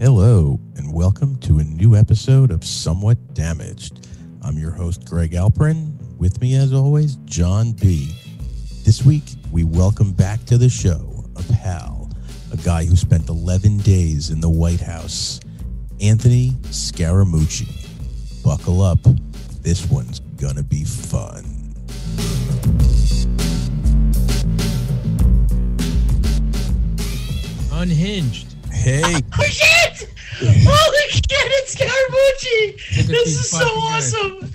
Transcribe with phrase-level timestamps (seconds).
[0.00, 4.08] Hello, and welcome to a new episode of Somewhat Damaged.
[4.40, 5.92] I'm your host, Greg Alperin.
[6.16, 8.10] With me, as always, John B.
[8.82, 12.10] This week, we welcome back to the show a pal,
[12.50, 15.38] a guy who spent 11 days in the White House,
[16.00, 17.68] Anthony Scaramucci.
[18.42, 19.00] Buckle up,
[19.60, 21.44] this one's gonna be fun.
[27.70, 28.49] Unhinged.
[28.80, 29.02] Hey,
[29.38, 30.08] Oh shit!
[30.38, 31.24] Holy shit!
[31.28, 32.96] It's Scaramucci!
[32.96, 34.50] Look at This is so awesome.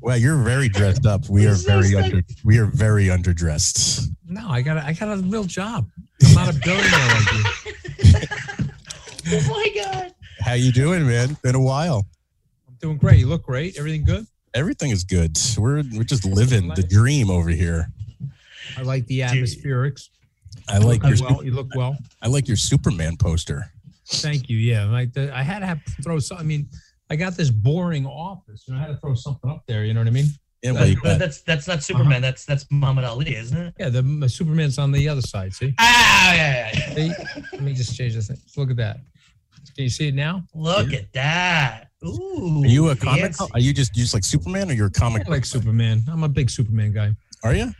[0.00, 1.28] well, you're very dressed up.
[1.28, 4.06] We are This is very like- under, we are very underdressed.
[4.28, 5.86] No, I got a, I got a real job.
[6.24, 8.28] I'm not a billionaire like you.
[9.28, 10.14] Oh my god!
[10.40, 11.36] How you doing, man?
[11.42, 12.06] Been a while.
[12.68, 13.18] I'm doing great.
[13.18, 13.76] You look great.
[13.78, 14.26] Everything good?
[14.54, 15.36] Everything is good.
[15.58, 17.88] We're we're just living the dream over here.
[18.78, 19.28] I like the Dude.
[19.44, 20.08] atmospherics.
[20.68, 21.44] I like your look well.
[21.44, 21.96] You look well.
[22.22, 23.70] I like your Superman poster.
[24.08, 24.56] Thank you.
[24.56, 26.38] Yeah, like the, I had to have throw some.
[26.38, 26.68] I mean,
[27.10, 29.84] I got this boring office, and I had to throw something up there.
[29.84, 30.26] You know what I mean?
[30.62, 32.22] Yeah, But- well, you that's that's not Superman.
[32.22, 33.74] That's that's Muhammad Ali, isn't it?
[33.78, 35.52] Yeah, the my Superman's on the other side.
[35.54, 35.74] See?
[35.78, 37.12] Ah, yeah, yeah, See?
[37.52, 38.28] Let me just change this.
[38.28, 38.36] Thing.
[38.42, 38.96] Just look at that.
[39.74, 40.42] Can you see it now?
[40.54, 41.90] Look at that.
[42.04, 42.62] Ooh.
[42.62, 43.34] are you a comic?
[43.34, 43.44] fancy.
[43.52, 45.26] Are you just just like Superman, or you're a comic?
[45.26, 46.02] I like Superman.
[46.10, 47.12] I'm a big Superman guy.
[47.42, 47.72] Are you?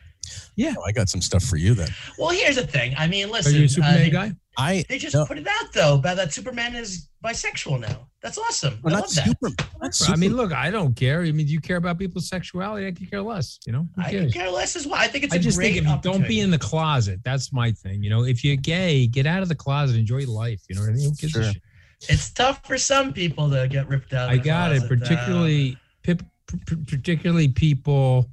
[0.56, 0.74] Yeah.
[0.78, 1.88] Oh, I got some stuff for you then.
[2.18, 2.94] Well, here's the thing.
[2.96, 3.82] I mean, listen, Are listen.
[3.82, 4.32] you a uh, Superman they, guy?
[4.58, 8.08] I they just no, put it out though about that Superman is bisexual now.
[8.22, 8.78] That's awesome.
[8.82, 9.26] well, I not love that.
[9.26, 9.50] super.
[9.82, 11.22] Not I mean, look, I don't care.
[11.22, 12.86] I mean, do you care about people's sexuality?
[12.86, 13.58] I could care less.
[13.66, 14.32] You know, I cares?
[14.32, 14.96] can care less as well.
[14.96, 17.20] I think it's a I just great think if you don't be in the closet,
[17.22, 18.02] that's my thing.
[18.02, 20.62] You know, if you're gay, get out of the closet, enjoy life.
[20.70, 21.12] You know what I mean?
[21.20, 21.42] Who Sure.
[21.44, 21.62] shit?
[22.08, 24.26] It's tough for some people to get ripped out.
[24.28, 24.78] of I the got it.
[24.80, 28.28] closet, uh, Particularly, pip, p- p- particularly people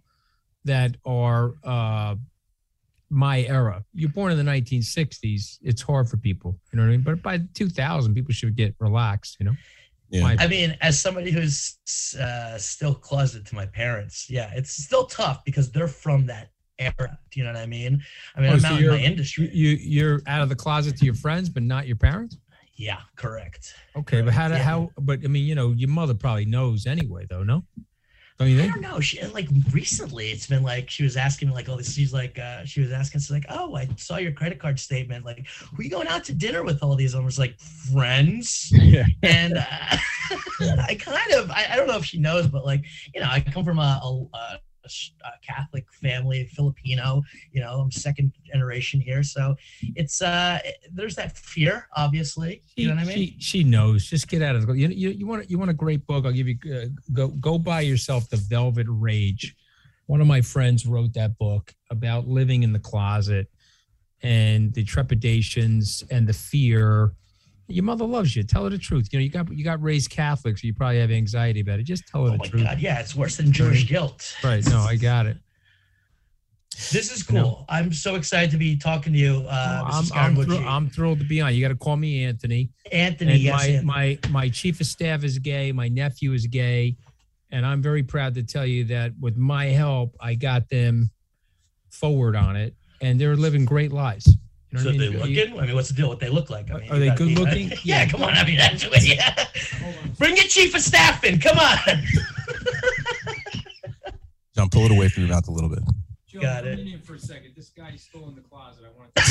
[0.66, 2.16] that are uh,
[3.10, 3.84] my era.
[3.94, 5.60] You're born in the 1960s.
[5.62, 6.60] It's hard for people.
[6.72, 7.02] You know what I mean?
[7.02, 9.38] But by 2000, people should get relaxed.
[9.40, 9.56] You know.
[10.10, 10.36] Yeah.
[10.40, 11.78] I mean, as somebody who's
[12.20, 17.18] uh, still closeted to my parents, yeah, it's still tough because they're from that era.
[17.32, 18.00] Do you know what I mean?
[18.36, 19.50] I mean, Oh, I'm so out in my industry.
[19.54, 22.38] you, you you're out of the closet to your friends, but not your parents.
[22.76, 23.74] yeah, correct.
[23.96, 24.64] Okay, but how do, Yeah.
[24.64, 24.90] how?
[25.00, 27.42] But I mean, you know, your mother probably knows anyway, though.
[27.44, 27.64] No,
[28.40, 29.00] don't you I don't know.
[29.00, 31.94] She like recently, it's been like she was asking me like all this.
[31.94, 35.24] She's like, uh, she was asking, she's like, oh, I saw your credit card statement.
[35.24, 37.14] Like, who are you going out to dinner with all these?
[37.14, 38.72] And I was like, friends.
[38.84, 39.06] Yeah.
[39.24, 39.64] and uh,
[40.62, 42.84] I kind of I, I don't know if she knows, but like
[43.14, 44.90] you know, I come from a, a, a, a
[45.28, 47.22] a Catholic family, Filipino.
[47.52, 49.56] You know, I'm second generation here, so
[49.96, 50.60] it's uh
[50.92, 52.64] there's that fear, obviously.
[52.76, 53.16] She, You know what I mean?
[53.16, 54.06] she, she knows.
[54.10, 54.74] Just get out of the.
[54.74, 56.26] You, you, you want you want a great book?
[56.26, 56.58] I'll give you.
[56.66, 59.56] Uh, go go buy yourself the Velvet Rage.
[60.08, 63.48] One of my friends wrote that book about living in the closet
[64.22, 67.14] and the trepidations and the fear.
[67.68, 68.44] Your mother loves you.
[68.44, 69.10] Tell her the truth.
[69.12, 71.84] You know, you got you got raised Catholic, so you probably have anxiety about it.
[71.84, 72.64] Just tell her oh the my truth.
[72.64, 74.36] god, yeah, it's worse than Jewish guilt.
[74.44, 74.66] Right?
[74.70, 75.38] No, I got it.
[76.92, 77.66] This is cool.
[77.70, 81.26] I'm so excited to be talking to you, uh, I'm, I'm, thr- I'm thrilled to
[81.26, 81.54] be on.
[81.54, 82.72] You got to call me Anthony.
[82.92, 83.34] Anthony.
[83.34, 83.86] and yes, my, Anthony.
[83.86, 85.72] my my chief of staff is gay.
[85.72, 86.98] My nephew is gay,
[87.52, 91.12] and I'm very proud to tell you that with my help, I got them
[91.92, 94.36] forward on it, and they're living great lives.
[94.74, 95.20] You know so what I they mean?
[95.20, 95.60] looking?
[95.60, 96.10] I mean, what's the deal?
[96.10, 96.72] What they look like?
[96.72, 97.70] I Are- mean, are they gotta be- good looking?
[97.70, 98.06] yeah, Yeah.
[98.08, 98.34] come on.
[98.34, 99.46] I mean, that's what, yeah.
[100.18, 101.40] Bring your chief of staff in.
[101.40, 101.78] Come on.
[104.56, 105.84] John, pull it away from your mouth a little bit.
[106.28, 106.80] Joe, Got it.
[106.80, 107.54] in here for a second.
[107.56, 108.84] This guy's still in the closet.
[108.86, 109.24] I want to.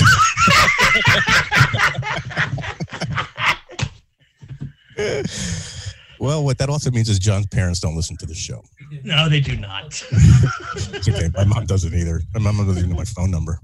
[6.20, 8.62] Well, what that also means is John's parents don't listen to the show.
[9.02, 9.86] no, they do not.
[10.12, 11.28] It's okay.
[11.34, 12.20] My mom doesn't either.
[12.34, 13.58] My mom doesn't even know my phone number.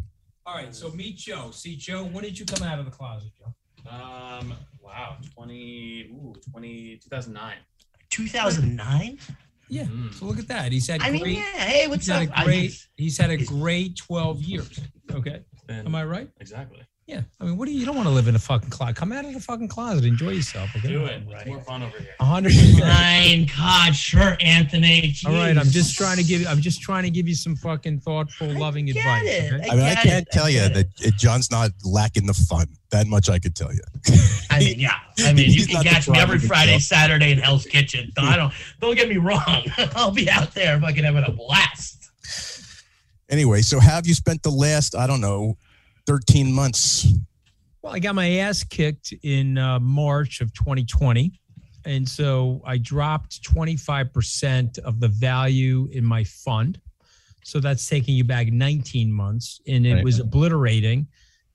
[0.48, 1.50] All right, so meet Joe.
[1.50, 3.52] See, Joe, when did you come out of the closet, Joe?
[3.90, 7.52] Um, wow, 20, ooh, 20, 2009.
[8.08, 9.18] 2009.
[9.68, 9.82] Yeah.
[9.84, 10.14] Mm.
[10.14, 10.72] So look at that.
[10.72, 11.36] He's had I mean, great.
[11.36, 11.42] yeah.
[11.42, 12.34] Hey, what's he's had up?
[12.34, 12.60] a I great.
[12.62, 14.80] mean, he's had a great 12 years.
[15.12, 15.42] Okay.
[15.68, 16.30] Am I right?
[16.40, 16.80] Exactly.
[17.08, 17.22] Yeah.
[17.40, 18.94] I mean, what do you, you don't want to live in a fucking closet?
[18.96, 20.04] Come out of the fucking closet.
[20.04, 20.68] Enjoy yourself.
[20.76, 20.88] Okay.
[20.88, 21.22] Do it.
[21.26, 21.38] right.
[21.40, 22.14] It's more fun over here.
[22.20, 22.80] Hundred percent.
[22.80, 23.48] Fine.
[23.56, 25.14] God, sure, Anthony.
[25.26, 25.56] All right.
[25.56, 26.46] I'm just trying to give.
[26.46, 29.22] I'm just trying to give you some fucking thoughtful, I loving get advice.
[29.24, 29.52] it.
[29.54, 29.70] Okay?
[29.70, 30.32] I mean, I can't it.
[30.32, 31.06] tell you get that it.
[31.06, 32.66] it, John's not lacking the fun.
[32.90, 33.80] That much I could tell you.
[34.50, 34.98] I mean, yeah.
[35.20, 37.00] I mean, you can catch me every Friday, himself.
[37.00, 38.12] Saturday in Hell's Kitchen.
[38.18, 38.52] I don't.
[38.82, 39.64] Don't get me wrong.
[39.96, 42.10] I'll be out there fucking having a blast.
[43.30, 45.56] Anyway, so how have you spent the last, I don't know,
[46.12, 47.06] 13 months?
[47.82, 51.38] Well, I got my ass kicked in uh, March of 2020.
[51.84, 56.80] And so I dropped 25% of the value in my fund.
[57.44, 60.04] So that's taking you back 19 months and it Right.
[60.04, 61.06] was obliterating.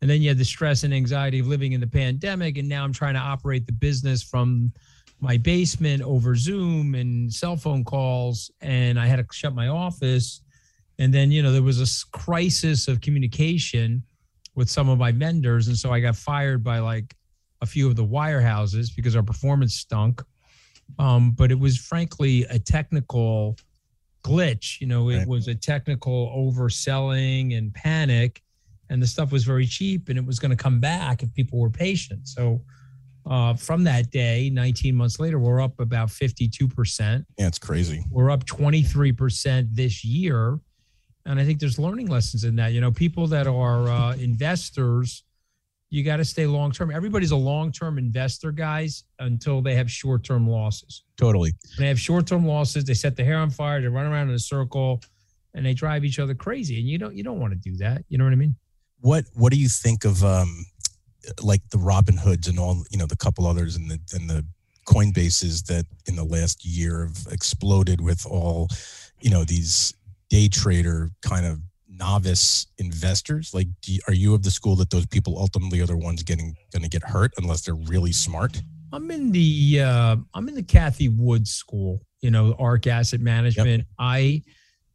[0.01, 2.57] And then you had the stress and anxiety of living in the pandemic.
[2.59, 4.71] And now I'm trying to operate the business from
[5.19, 8.51] my basement over Zoom and cell phone calls.
[8.61, 10.41] And I had to shut my office.
[11.00, 14.03] And then, you know, there was a s- crisis of communication
[14.55, 15.67] with some of my vendors.
[15.67, 17.15] And so I got fired by like
[17.61, 20.21] a few of the wirehouses because our performance stunk.
[21.00, 23.57] Um, but it was frankly a technical
[24.23, 24.79] glitch.
[24.81, 25.27] You know, it Right.
[25.27, 28.41] was a technical overselling and panic,
[28.89, 31.57] and the stuff was very cheap and it was going to come back if people
[31.59, 32.27] were patient.
[32.27, 32.61] So
[33.25, 37.25] uh, from that day, 19 months later, we're up about 52%.
[37.39, 38.03] Yeah, it's crazy.
[38.11, 40.59] We're up 23% this year.
[41.25, 42.74] And I think there's learning lessons in that.
[42.74, 45.24] You know, people that are uh, investors,
[45.90, 46.92] you got to stay long term.
[46.92, 51.04] Everybody's a long term investor, guys, until they have short term losses.
[51.18, 51.54] Totally.
[51.78, 54.30] When they have short term losses, they set the hair on fire, they run around
[54.30, 55.02] in a circle,
[55.54, 56.80] and they drive each other crazy.
[56.80, 58.04] And you don't you don't want to do that.
[58.10, 58.56] You know what I mean?
[59.00, 60.66] What What do you think of um,
[61.42, 64.46] like the Robinhoods and all you know the couple others and the and the
[64.86, 68.68] Coinbases that in the last year have exploded with all
[69.22, 69.94] you know these
[70.30, 73.54] day trader kind of novice investors?
[73.54, 76.24] Like, do you, are you of the school that those people ultimately are the ones
[76.24, 78.62] getting going to get hurt unless they're really smart?
[78.92, 83.86] I'm in the uh, I'm in the Cathie Wood school, you know, ARK Asset Management.
[84.00, 84.44] I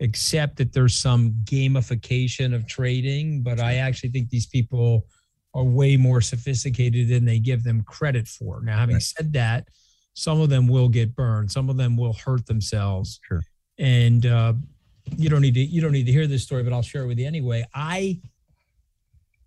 [0.00, 5.06] accept that there's some gamification of trading, but I actually think these people
[5.54, 8.60] are way more sophisticated than they give them credit for.
[8.62, 9.02] Now, having Right.
[9.02, 9.66] said that,
[10.14, 13.18] some of them will get burned, some of them will hurt themselves.
[13.26, 13.42] Sure.
[13.78, 14.52] And uh,
[15.16, 17.06] you don't need to you don't need to hear this story, but I'll share it
[17.06, 17.66] with you anyway.
[17.74, 18.20] I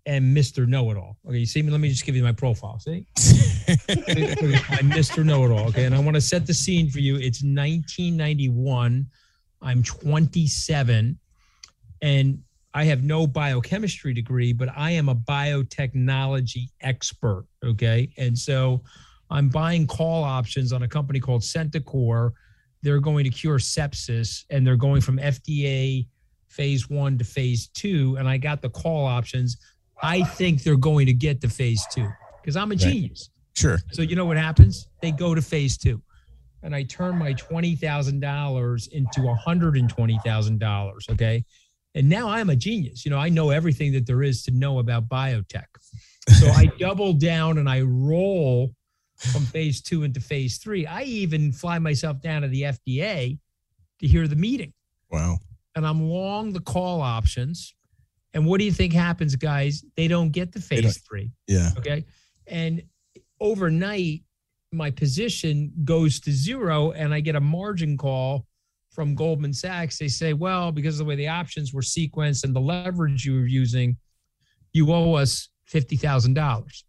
[0.06, 0.66] am Mr.
[0.66, 1.16] Know It All.
[1.26, 1.70] Okay, you see me?
[1.70, 2.78] Let me just give you my profile.
[2.78, 3.06] See?
[3.18, 5.24] I'm Mr.
[5.24, 5.68] Know It All.
[5.68, 5.84] Okay.
[5.84, 7.16] And I want to set the scene for you.
[7.16, 9.06] It's 1991.
[9.60, 11.18] I'm 27
[12.02, 12.42] and
[12.74, 17.46] I have no biochemistry degree, but I am a biotechnology expert.
[17.64, 18.12] Okay.
[18.16, 18.82] And so
[19.30, 22.32] I'm buying call options on a company called Centocor.
[22.82, 26.06] They're going to cure sepsis and they're going from FDA
[26.48, 28.16] phase one to phase two.
[28.18, 29.56] And I got the call options.
[30.02, 32.08] I think they're going to get to phase two
[32.42, 32.78] because I'm a Right.
[32.80, 33.30] genius.
[33.54, 33.78] sure.
[33.92, 34.88] So you know what happens?
[35.00, 36.02] They go to phase two.
[36.64, 41.06] And I turn my twenty thousand dollars into hundred and twenty thousand dollars.
[41.10, 41.44] Okay.
[41.94, 43.04] And now I'm a genius.
[43.04, 45.64] You know, I know everything that there is to know about biotech.
[46.38, 48.74] So I double down and I roll
[49.30, 50.86] from phase two into phase three.
[50.86, 53.38] I even fly myself down to the FDA
[54.00, 54.72] to hear the meeting
[55.10, 55.38] Wow.
[55.76, 57.74] and I'm long the call options.
[58.34, 59.84] And what do you think happens, guys?
[59.96, 61.30] They don't get the phase three.
[61.46, 61.70] Yeah.
[61.78, 62.04] Okay.
[62.46, 62.82] And
[63.40, 64.22] overnight,
[64.72, 68.46] my position goes to zero and I get a margin call
[68.90, 69.98] from Goldman Sachs.
[69.98, 73.34] They say, well, because of the way the options were sequenced and the leverage you
[73.34, 73.96] were using,
[74.72, 76.82] you owe us $50,000.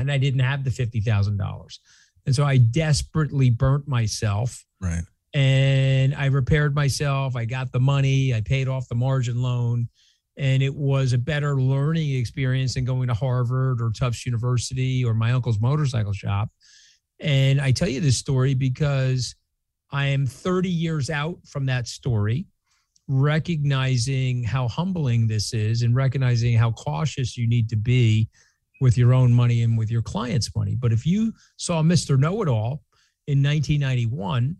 [0.00, 1.78] And I didn't have the $50,000.
[2.26, 5.02] And so I desperately burnt myself Right.
[5.34, 7.36] and I repaired myself.
[7.36, 8.34] I got the money.
[8.34, 9.88] I paid off the margin loan.
[10.36, 15.12] And it was a better learning experience than going to Harvard or Tufts University or
[15.14, 16.48] my uncle's motorcycle shop.
[17.18, 19.34] And I tell you this story because
[19.92, 22.46] I am 30 years out from that story,
[23.08, 28.28] recognizing how humbling this is and recognizing how cautious you need to be
[28.80, 30.74] with your own money and with your clients' money.
[30.74, 32.18] But if you saw Mr.
[32.18, 32.82] Know It All
[33.26, 34.56] in 1991,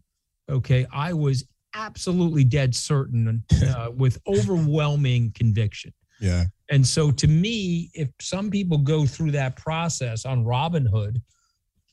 [0.50, 5.92] okay, I was absolutely dead certain uh, with overwhelming conviction.
[6.20, 6.44] Yeah.
[6.70, 11.16] And so to me, if some people go through that process on Robinhood,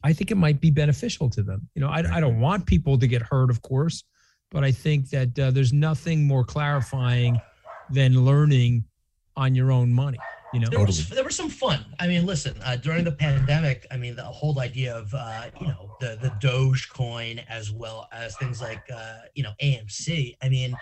[0.03, 1.67] I think it might be beneficial to them.
[1.75, 4.03] You know, I, I don't want people to get hurt, of course,
[4.51, 7.39] but I think that uh, there's nothing more clarifying
[7.89, 8.83] than learning
[9.35, 10.17] on your own money.
[10.57, 11.85] You know, there was there was some fun.
[11.99, 15.67] I mean, listen, uh, during the pandemic, I mean, the whole idea of uh, you
[15.67, 20.35] know the the Dogecoin as well as things like uh, you know AMC.
[20.41, 20.75] I mean,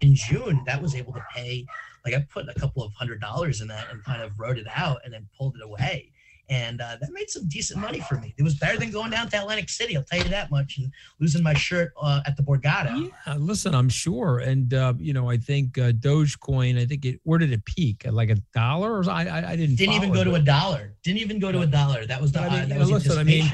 [0.00, 1.66] in June, that was able to pay.
[2.04, 4.66] Like I put a couple of hundred dollars in that and kind of wrote it
[4.72, 6.12] out and then pulled it away.
[6.50, 8.34] And uh, that made some decent money for me.
[8.36, 9.96] It was better than going down to Atlantic City.
[9.96, 10.76] I'll tell you that much.
[10.76, 13.10] And losing my shirt uh, at the Borgata.
[13.26, 16.78] Yeah, listen, I'm sure, and uh, you know, I think uh, Dogecoin.
[16.78, 17.20] I think it.
[17.24, 18.04] Where did it peak?
[18.04, 18.98] At like a dollar?
[18.98, 19.76] Or I, I, I didn't.
[19.76, 20.94] Didn't even follow go to a dollar.
[21.02, 22.04] Didn't even go to a dollar.
[22.04, 23.52] That was the I mean, uh, that was the listen, I mean.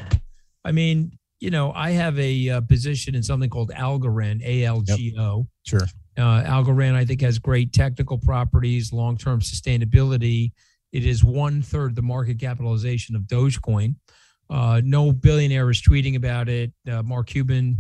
[0.65, 4.81] I mean, you know, I have a uh, position in something called Algorand, A L
[4.83, 5.47] G O.
[5.65, 5.87] Sure.
[6.19, 10.53] Uh, Algorand, I think, has great technical properties, long term sustainability.
[10.93, 13.95] It is one third the market capitalization of Dogecoin.
[14.49, 16.73] Uh, no billionaire is tweeting about it.
[16.91, 17.77] Uh, Mark Cuban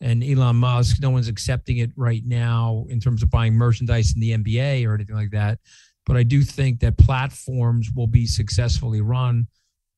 [0.00, 4.20] and Elon Musk, no one's accepting it right now in terms of buying merchandise in
[4.20, 5.58] the NBA or anything like that.
[6.06, 9.46] but I do think that platforms will be successfully run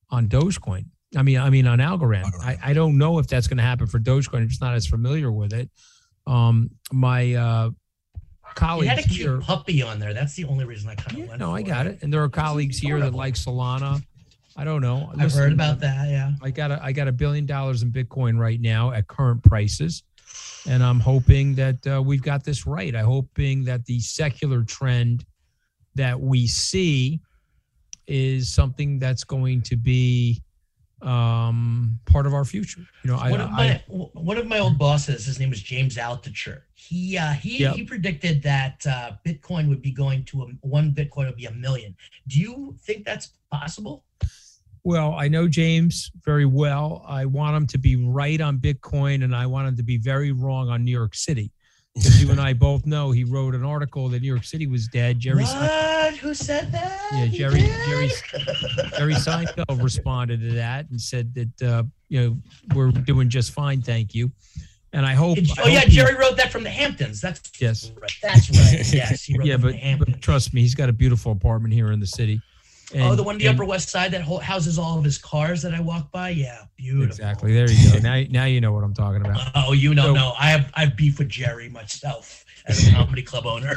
[0.09, 0.85] on Dogecoin.
[1.15, 2.31] I mean, I mean on Algorand.
[2.41, 4.41] I, I don't know if that's going to happen for Dogecoin.
[4.41, 5.69] I'm just not as familiar with it.
[6.27, 7.69] Um, my uh,
[8.55, 9.37] colleagues had a cute here.
[9.39, 10.13] puppy on there.
[10.13, 11.39] That's the only reason I kind of Yeah, went.
[11.39, 11.99] no, I got it.
[12.01, 14.01] And there are colleagues here that like Solana.
[14.57, 15.11] I don't know.
[15.17, 16.09] I've heard about that.
[16.09, 16.31] Yeah.
[16.41, 20.03] I got a, I got a billion dollars in Bitcoin right now at current prices,
[20.67, 22.93] and I'm hoping that uh, we've got this right.
[22.95, 25.25] I'm hoping that the secular trend
[25.95, 27.21] that we see
[28.07, 30.41] is something that's going to be
[31.01, 32.81] um, part of our future.
[33.03, 35.61] You know, I, one of I, my one of my old bosses, his name was
[35.61, 36.61] James Altucher.
[36.73, 37.75] He uh, he Yep.
[37.75, 41.51] he predicted that uh, Bitcoin would be going to a, one Bitcoin would be a
[41.51, 41.95] million.
[42.27, 44.03] Do you think that's possible?
[44.83, 47.05] Well, I know James very well.
[47.07, 50.31] I want him to be right on Bitcoin, and I want him to be very
[50.31, 51.51] wrong on New York City.
[51.95, 54.87] Because you and I both know he wrote an article that New York City was
[54.87, 55.19] dead.
[55.19, 55.47] Jerry what?
[55.49, 56.99] Sein- Who said that?
[57.13, 58.11] Yeah, Jerry- Jerry-
[58.97, 62.37] Jerry Seinfeld responded to that and said that uh, you know
[62.75, 64.31] we're doing just fine, thank you.
[64.93, 65.37] And I hope.
[65.37, 67.21] I oh yeah, hope he- Jerry wrote that from the Hamptons.
[67.21, 67.91] That's Yes.
[67.99, 68.11] right.
[68.21, 68.93] That's right.
[68.93, 71.99] Yes, he wrote yeah, but, but trust me, he's got a beautiful apartment here in
[71.99, 72.41] the city.
[72.95, 75.17] Oh, the one on the and- Upper West Side that ho- houses all of his
[75.17, 76.29] cars that I walk by.
[76.29, 77.05] Yeah, beautiful.
[77.07, 77.53] Exactly.
[77.53, 77.99] There you go.
[78.01, 79.51] Now, now you know what I'm talking about.
[79.55, 80.33] Oh, you don't So- know.
[80.39, 83.75] I have I have beef with Jerry myself as a comedy club owner.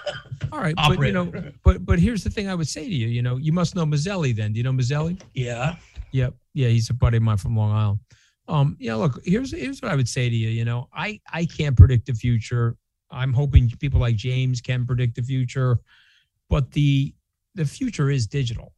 [0.52, 1.32] All right, but you know,
[1.64, 3.08] but but here's the thing I would say to you.
[3.08, 4.34] You know, you must know Mazzelli.
[4.34, 5.20] Then, do you know Mazzelli?
[5.34, 5.76] yeah.
[6.12, 6.34] Yep.
[6.54, 7.98] Yeah, he's a buddy of mine from Long Island.
[8.48, 10.48] Um, you know, look, here's here's what I would say to you.
[10.48, 12.76] You know, I I can't predict the future.
[13.10, 15.78] I'm hoping people like James can predict the future,
[16.48, 17.12] but the
[17.56, 18.72] the future is digital.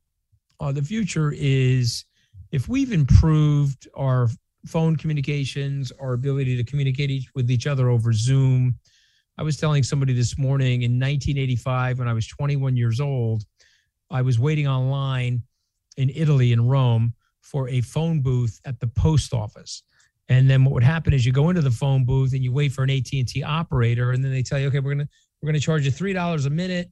[0.61, 2.05] Uh, the future is
[2.53, 4.29] if we've improved our
[4.67, 8.79] phone communications, our ability to communicate each, with each other over Zoom.
[9.37, 13.45] I was telling somebody this morning in 1985 when I was 21 years old,
[14.11, 15.43] I was waiting online
[15.97, 19.83] in Italy in Rome for a phone booth at the post office.
[20.29, 22.73] And then what would happen is you go into the phone booth and you wait
[22.73, 25.09] for an AT&T operator and then they tell you, okay, we're to
[25.41, 26.91] we're to charge you $3 a minute.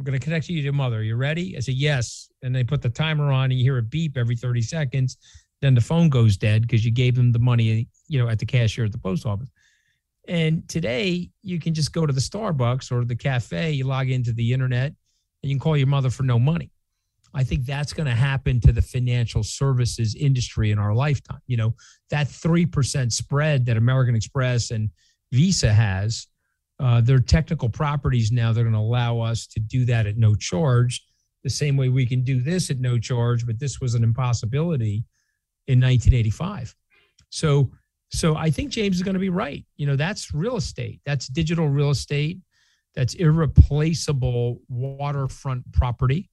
[0.00, 1.02] We're going to connect you to your mother.
[1.02, 1.58] You ready?
[1.58, 2.30] I said, yes.
[2.42, 5.18] And they put the timer on and you hear a beep every 30 seconds.
[5.60, 8.46] Then the phone goes dead because you gave them the money, you know, at the
[8.46, 9.50] cashier at the post office.
[10.26, 14.32] And today you can just go to the Starbucks or the cafe, you log into
[14.32, 14.86] the internet
[15.42, 16.70] and you can call your mother for no money.
[17.34, 21.42] I think that's going to happen to the financial services industry in our lifetime.
[21.46, 21.74] You know,
[22.08, 24.88] that 3% spread that American Express and
[25.30, 26.26] Visa has,
[26.80, 30.34] uh, their technical properties now, they're going to allow us to do that at no
[30.34, 31.04] charge,
[31.44, 35.04] the same way we can do this at no charge, but this was an impossibility
[35.66, 36.74] in 1985.
[37.28, 37.70] So,
[38.10, 39.64] so I think James is going to be right.
[39.76, 41.00] You know, that's real estate.
[41.04, 42.38] That's digital real estate.
[42.94, 46.30] That's irreplaceable waterfront property.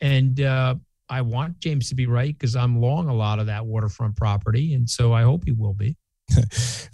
[0.00, 0.76] And uh,
[1.08, 4.74] I want James to be right because I'm long a lot of that waterfront property,
[4.74, 5.96] and so I hope he will be.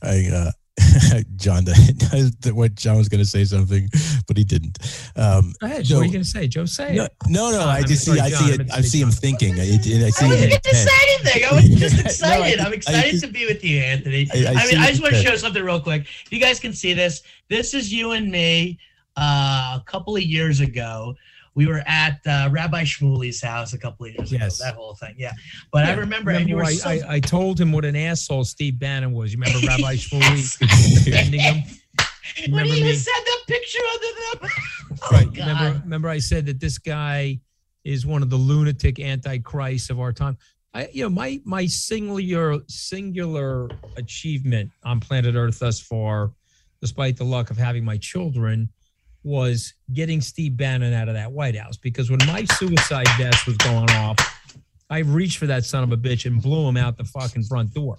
[0.02, 0.50] I, uh,
[1.36, 1.64] John,
[2.52, 3.88] what John was going to say something,
[4.26, 4.78] but he didn't.
[5.16, 5.86] Um, Go ahead.
[5.86, 6.66] So- what are you going to say, Joe?
[6.66, 7.12] Say no, it.
[7.28, 7.58] no, no.
[7.58, 8.72] John, I I just see, I sorry, see I it.
[8.72, 9.54] I see him thinking.
[9.54, 10.88] I, it, I see I it in didn't his get to head.
[10.88, 11.44] say anything.
[11.44, 12.60] I was just No, I excited.
[12.60, 14.28] I'm excited I to be with you, Anthony.
[14.32, 16.02] I- I I, mean, I just want to show something real quick.
[16.24, 18.78] If you guys can see this, this is you and me
[19.16, 21.14] uh, a couple of years ago.
[21.56, 24.60] We were at uh, Rabbi Shmuley's house a couple of years Yes.
[24.60, 24.68] ago.
[24.68, 25.32] That whole thing, yeah.
[25.72, 28.44] But I Yeah, remember, you were I, so, I, I told him what an asshole
[28.44, 29.32] Steve Bannon was.
[29.32, 29.96] You remember Rabbi.
[29.96, 30.58] Shmuley
[31.04, 31.62] defending him?
[32.44, 32.92] You when remember he me?
[32.94, 34.50] said that picture of them.
[35.02, 35.32] oh Right.
[35.32, 35.46] God.
[35.48, 37.40] Remember, remember I said that this guy
[37.84, 40.36] is one of the lunatic antichrists of our time.
[40.74, 46.32] I, you know, my my singular singular achievement on planet Earth thus far,
[46.82, 48.68] despite the luck of having my children,
[49.26, 51.76] was getting Steve Bannon out of that White House.
[51.76, 54.16] Because when my suicide vest was going off,
[54.88, 57.74] I reached for that son of a bitch and blew him out the fucking front
[57.74, 57.98] door.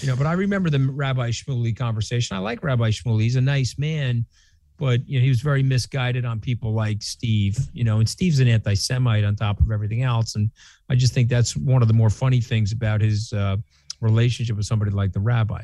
[0.00, 2.36] You know, but I remember the Rabbi Shmuley conversation.
[2.36, 4.24] I like Rabbi Shmuley; he's a nice man
[4.82, 7.56] but you know he was very misguided on people like Steve.
[7.72, 10.50] You know, and Steve's an anti-Semite on top of everything else, and
[10.90, 13.58] I just think that's one of the more funny things about his uh,
[14.00, 15.62] relationship with somebody like the rabbi.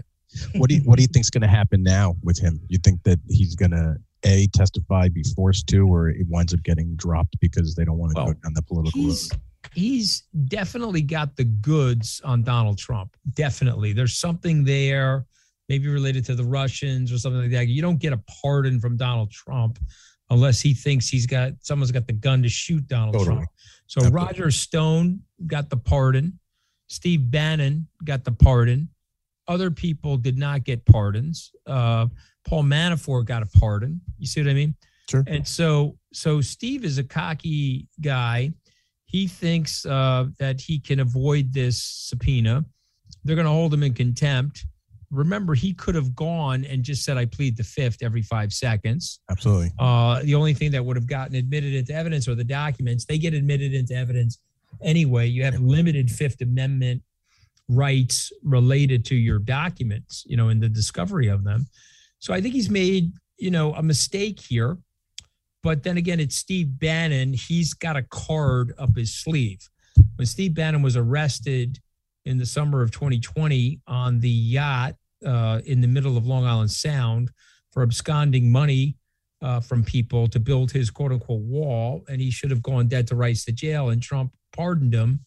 [0.54, 2.60] What do you What do you think's going to happen now with him?
[2.68, 6.62] You think that he's going to a testify, be forced to, or it winds up
[6.62, 9.40] getting dropped because they don't want to Well, go down the political He's road?
[9.74, 13.16] he's definitely got the goods on Donald Trump.
[13.34, 15.26] Definitely, there's something there,
[15.68, 17.68] maybe related to the Russians or something like that.
[17.68, 19.78] You don't get a pardon from Donald Trump
[20.30, 23.36] unless he thinks he's got someone's got the gun to shoot Donald Totally.
[23.36, 23.48] Trump.
[23.86, 24.16] So Absolutely.
[24.26, 26.38] Roger Stone got the pardon.
[26.88, 28.88] Steve Bannon got the pardon.
[29.46, 31.52] Other people did not get pardons.
[31.66, 32.06] Uh,
[32.48, 34.00] Paul Manafort got a pardon.
[34.18, 34.74] You see what I mean?
[35.10, 35.22] Sure.
[35.26, 38.52] And so, so Steve is a cocky guy.
[39.04, 42.64] He thinks uh, that he can avoid this subpoena.
[43.24, 44.64] They're going to hold him in contempt.
[45.10, 49.20] Remember, he could have gone and just said, "I plead the fifth every five seconds."
[49.30, 49.72] Absolutely.
[49.78, 53.06] Uh, the only thing that would have gotten admitted into evidence are the documents.
[53.06, 54.38] They get admitted into evidence
[54.82, 55.26] anyway.
[55.26, 57.02] You have limited Fifth Amendment
[57.68, 61.66] rights related to your documents, you know, in the discovery of them.
[62.18, 64.78] So I think he's made, you know, a mistake here.
[65.62, 67.32] But then again, it's Steve Bannon.
[67.32, 69.68] He's got a card up his sleeve.
[70.16, 71.78] When Steve Bannon was arrested
[72.24, 74.94] in the summer of 2020 on the yacht
[75.24, 77.30] uh, in the middle of Long Island Sound
[77.72, 78.96] for absconding money
[79.42, 83.06] uh, from people to build his quote unquote wall, and he should have gone dead
[83.08, 85.24] to rights to jail, and Trump pardoned him.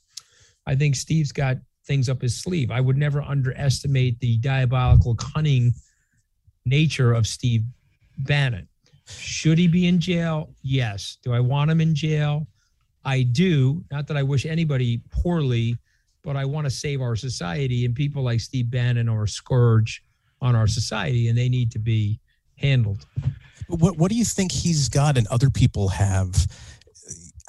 [0.66, 2.72] I think Steve's got things up his sleeve.
[2.72, 5.74] I would never underestimate the diabolical cunning
[6.66, 7.64] nature of Steve
[8.20, 8.68] Bannon.
[9.08, 10.54] Should he be in jail?
[10.62, 11.18] Yes.
[11.24, 12.48] Do I want him in jail?
[13.04, 13.84] I do.
[13.92, 15.78] Not that I wish anybody poorly,
[16.24, 17.86] but I want to save our society.
[17.86, 20.04] And people like Steve Bannon are a scourge
[20.42, 22.20] on our society, and they need to be
[22.58, 23.06] handled.
[23.68, 26.48] What what do you think he's got and other people have?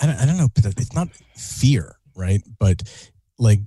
[0.00, 0.48] I don't, I don't know.
[0.56, 2.42] It's not fear, right?
[2.58, 2.82] But
[3.38, 3.60] like,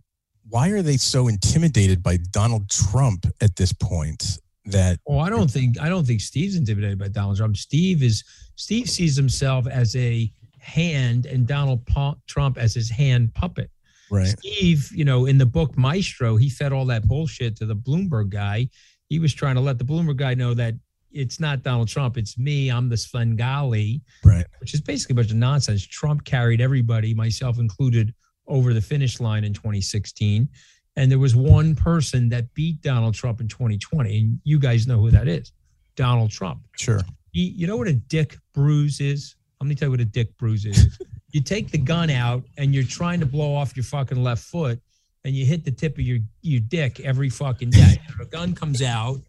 [0.48, 4.40] why are they so intimidated by Donald Trump at this point?
[4.68, 7.56] That Well, I don't think I don't think Steve's intimidated by Donald Trump.
[7.58, 8.24] Steve is
[8.56, 11.88] Steve sees himself as a hand and Donald
[12.28, 13.70] Trump as his hand puppet.
[14.10, 17.76] right, Steve, you know, in the book Maestro, he fed all that bullshit to the
[17.76, 18.68] Bloomberg guy.
[19.08, 20.74] He was trying to let the Bloomberg guy know that
[21.12, 22.70] it's not Donald Trump, it's me.
[22.70, 25.86] I'm the Svengali, right, which is basically a bunch of nonsense.
[25.86, 28.14] Trump carried everybody, myself included,
[28.48, 30.50] over the finish line in 2016.
[30.96, 34.18] And there was one person that beat Donald Trump in 2020.
[34.18, 35.52] And you guys know who that is
[35.96, 36.62] Donald Trump.
[36.78, 37.02] sure,
[37.34, 39.36] You, you know what a dick bruise is?
[39.60, 40.98] Let me tell you what a dick bruise is.
[41.32, 44.80] you take the gun out and you're trying to blow off your fucking left foot
[45.26, 48.00] and you hit the tip of your, your dick every fucking day.
[48.22, 49.20] a gun comes out,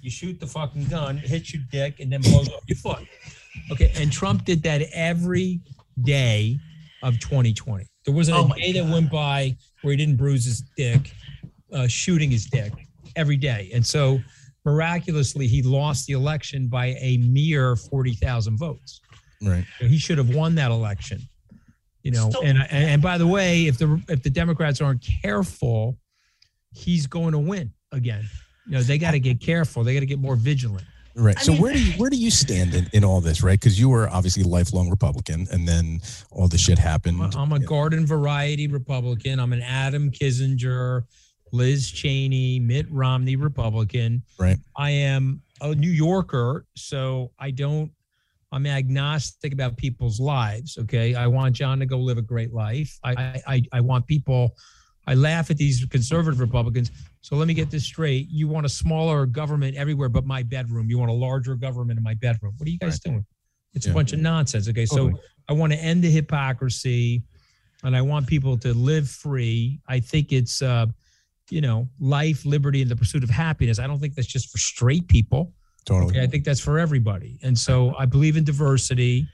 [0.00, 3.06] you shoot the fucking gun, it hits your dick, and then blows off your foot.
[3.70, 3.92] Okay.
[3.96, 5.60] And Trump did that every
[6.02, 6.58] day
[7.02, 7.86] of 2020.
[8.04, 11.12] There wasn't Oh a day that went by where he didn't bruise his dick,
[11.72, 12.72] uh, shooting his dick
[13.16, 13.70] every day.
[13.72, 14.20] And so
[14.64, 19.00] miraculously, he lost the election by a mere 40,000 votes.
[19.42, 19.64] right.
[19.80, 21.20] He should have won that election.
[22.02, 25.02] You know, So- and, and and by the way, if the if the Democrats aren't
[25.22, 25.96] careful,
[26.72, 28.28] he's going to win again.
[28.66, 29.84] You know, they got to get careful.
[29.84, 30.84] They got to get more vigilant.
[31.16, 31.36] Right.
[31.38, 33.58] I so mean- where do you where do you stand in, in all this, right?
[33.58, 36.00] Because you were obviously a lifelong Republican, and then
[36.30, 37.22] all this shit happened.
[37.22, 39.38] I'm a- I'm a garden variety Republican.
[39.38, 41.04] I'm an Adam Kinzinger,
[41.52, 44.22] Liz Cheney, Mitt Romney Republican.
[44.38, 44.58] Right.
[44.76, 47.92] I am a New Yorker, so I don't.
[48.52, 50.78] I'm agnostic about people's lives.
[50.78, 52.98] Okay, I want John to go live a great life.
[53.04, 54.56] I I I, I want people.
[55.06, 56.90] I laugh at these conservative Republicans.
[57.24, 58.28] So let me get this straight.
[58.28, 60.90] You want a smaller government everywhere but my bedroom.
[60.90, 62.52] You want a larger government in my bedroom.
[62.58, 63.24] What are you guys doing?
[63.72, 63.92] It's Yeah.
[63.92, 64.68] a bunch of nonsense.
[64.68, 65.10] Okay, so.
[65.48, 67.22] I want to end the hypocrisy
[67.82, 69.80] and I want people to live free.
[69.88, 70.86] I think it's, uh,
[71.48, 73.78] you know, life, liberty, and the pursuit of happiness.
[73.78, 75.54] I don't think that's just for straight people.
[75.86, 76.12] totally.
[76.12, 77.38] Okay, I think that's for everybody.
[77.42, 79.28] And so I believe in diversity.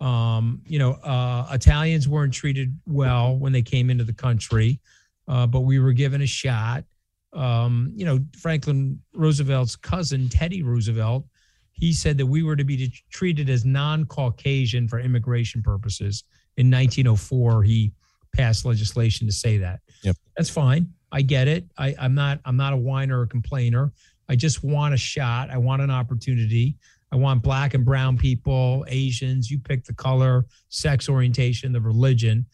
[0.00, 4.80] Um, you know, uh, Italians weren't treated well when they came into the country,
[5.26, 6.84] uh, but we were given a shot.
[7.32, 11.24] Um, you know, Franklin Roosevelt's cousin, Teddy Roosevelt,
[11.72, 16.24] he said that we were to be treated as non Caucasian for immigration purposes.
[16.56, 17.92] In 1904, he
[18.34, 19.80] passed legislation to say that.
[20.02, 20.16] Yep.
[20.36, 20.92] That's fine.
[21.12, 21.64] I get it.
[21.78, 23.92] I, I'm not I'm not a whiner or a complainer.
[24.28, 25.50] I just want a shot.
[25.50, 26.76] I want an opportunity.
[27.10, 32.44] I want black and brown people, Asians, you pick the color, sex orientation, the religion.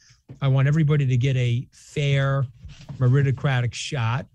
[0.41, 2.47] I want everybody to get a fair
[2.99, 4.27] meritocratic shot.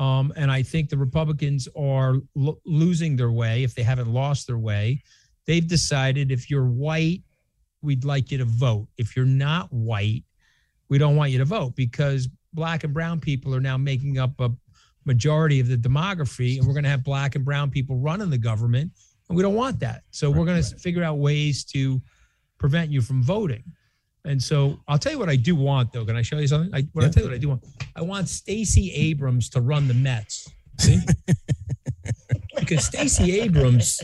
[0.00, 4.46] Um, and I think the Republicans are lo- losing their way if they haven't lost
[4.46, 5.02] their way.
[5.46, 7.22] They've decided if you're white,
[7.82, 8.88] we'd like you to vote.
[8.96, 10.24] If you're not white,
[10.88, 14.40] we don't want you to vote because black and brown people are now making up
[14.40, 14.50] a
[15.04, 18.38] majority of the demography, and we're going to have black and brown people running the
[18.38, 18.90] government,
[19.28, 20.02] and we don't want that.
[20.12, 22.00] So we're going to figure out ways to
[22.56, 23.64] prevent you from voting.
[24.24, 26.04] And so I'll tell you what I do want, though.
[26.04, 26.74] Can I show you something?
[26.74, 27.64] I, what I tell you what I do want.
[27.96, 30.50] I want Stacey Abrams to run the Mets.
[30.78, 30.98] See?
[32.58, 34.00] because Stacey Abrams,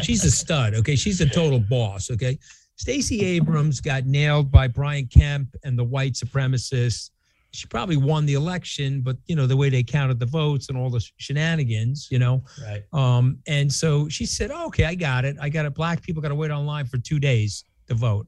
[0.00, 0.74] she's a stud.
[0.74, 2.10] Okay, she's a total boss.
[2.10, 2.38] Okay,
[2.76, 7.10] Stacey Abrams got nailed by Brian Kemp and the white supremacists.
[7.52, 10.76] she probably won the election, but you know the way they counted the votes and
[10.76, 12.44] all the shenanigans, you know.
[12.62, 12.82] Right.
[12.92, 15.36] Um, and so she said, oh, "Okay, I got it.
[15.40, 15.74] I got it.
[15.74, 18.26] Black people got to wait online for two days to vote.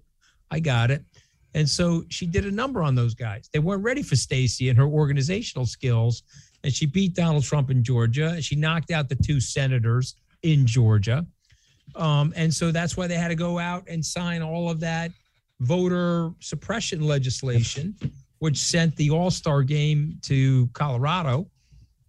[0.50, 1.04] I got it."
[1.54, 3.48] And so she did a number on those guys.
[3.52, 6.22] They weren't ready for Stacey and her organizational skills,
[6.62, 8.40] and she beat Donald Trump in Georgia.
[8.42, 11.26] She knocked out the two senators in Georgia.
[11.96, 15.10] Um, and so that's why they had to go out and sign all of that
[15.60, 17.94] voter suppression legislation,
[18.38, 21.48] which sent the All Star game to Colorado.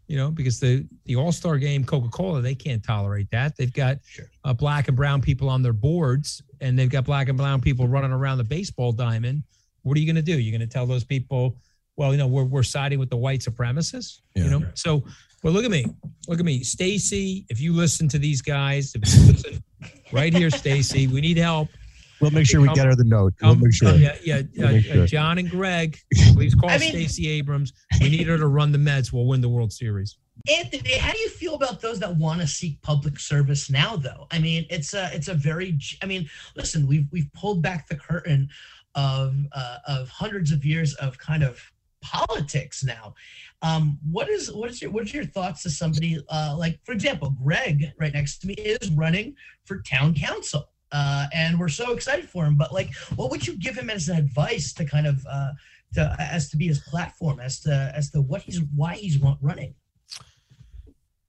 [0.09, 3.55] You know, because the the All Star game, Coca Cola, they can't tolerate that.
[3.55, 4.25] They've got Sure.
[4.43, 7.87] uh, black and brown people on their boards, and they've got black and brown people
[7.87, 9.43] running around the baseball diamond.
[9.83, 10.37] What are you going to do?
[10.39, 11.55] You're going to tell those people,
[11.95, 14.21] well, you know, we're we're siding with the white supremacists.
[14.35, 14.45] Yeah.
[14.45, 15.03] you know, so
[15.43, 15.85] well, look at me,
[16.27, 17.45] look at me, Stacey.
[17.49, 19.63] If you listen to these guys, if you listen,
[20.11, 21.69] right here, Stacey, we need help.
[22.21, 23.33] We'll make sure we get her the note.
[23.41, 23.93] We'll make sure.
[23.95, 25.05] yeah, yeah, We'll uh, make sure.
[25.05, 25.97] John and Greg,
[26.33, 27.73] please call I mean- Stacey Abrams.
[28.01, 29.13] We need her to run the Mets.
[29.13, 30.17] We'll win the World Series.
[30.49, 33.97] Anthony, how do you feel about those that want to seek public service now?
[33.97, 35.77] Though, I mean, it's a it's a very.
[36.01, 38.49] I mean, listen, we've we've pulled back the curtain
[38.95, 41.61] of uh, of hundreds of years of kind of
[42.01, 43.13] politics now.
[43.61, 46.93] Um, what is what is your what is your thoughts to somebody uh, like, for
[46.93, 50.69] example, Greg right next to me is running for town council.
[50.91, 52.55] Uh, and we're so excited for him.
[52.57, 55.51] But like, what would you give him as an advice to kind of uh,
[55.93, 59.37] to as to be his platform as to as to what he's why he's run-
[59.41, 59.75] running?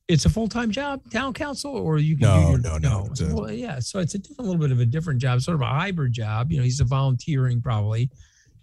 [0.08, 3.06] It's a full time job, town council, or you can No, do your, no, no,
[3.10, 5.54] it's a- well, yeah, so it's a different, little bit of a different job, sort
[5.54, 6.50] of a hybrid job.
[6.50, 8.10] You know, he's a volunteering probably,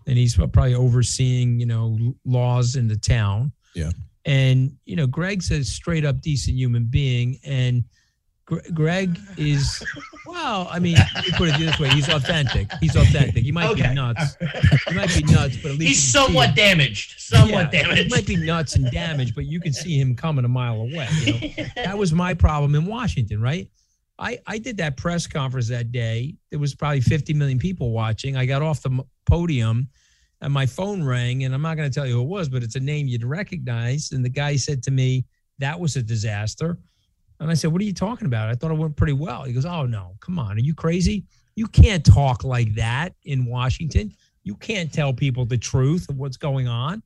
[0.07, 3.51] and he's probably overseeing you know laws in the town.
[3.75, 3.91] Yeah.
[4.25, 7.87] and you know, Greg's a straight up decent human being, and Gre-
[8.73, 9.83] Greg is
[10.25, 10.69] well.
[10.71, 12.71] I mean, let me put it this way: he's authentic.
[12.79, 13.43] He's authentic.
[13.43, 13.89] He might okay.
[13.89, 14.37] be nuts.
[14.87, 17.19] He might be nuts, but at least He's somewhat damaged.
[17.19, 18.03] Somewhat Yeah, damaged.
[18.03, 21.09] He might be nuts and damaged, but you can see him coming a mile away.
[21.23, 21.65] You know?
[21.75, 23.69] that was my problem in Washington, right?
[24.17, 26.35] I, I did that press conference that day.
[26.49, 28.37] There was probably 50 million people watching.
[28.37, 29.89] I got off the podium
[30.41, 32.63] and my phone rang, and I'm not going to tell you who it was, but
[32.63, 34.11] it's a name you'd recognize.
[34.11, 35.25] And the guy said to me,
[35.59, 36.79] That was a disaster.
[37.39, 38.49] And I said, What are you talking about?
[38.49, 39.43] I thought it went pretty well.
[39.43, 40.57] He goes, Oh, no, come on.
[40.57, 41.25] Are you crazy?
[41.55, 44.13] You can't talk like that in Washington.
[44.43, 47.03] You can't tell people the truth of what's going on.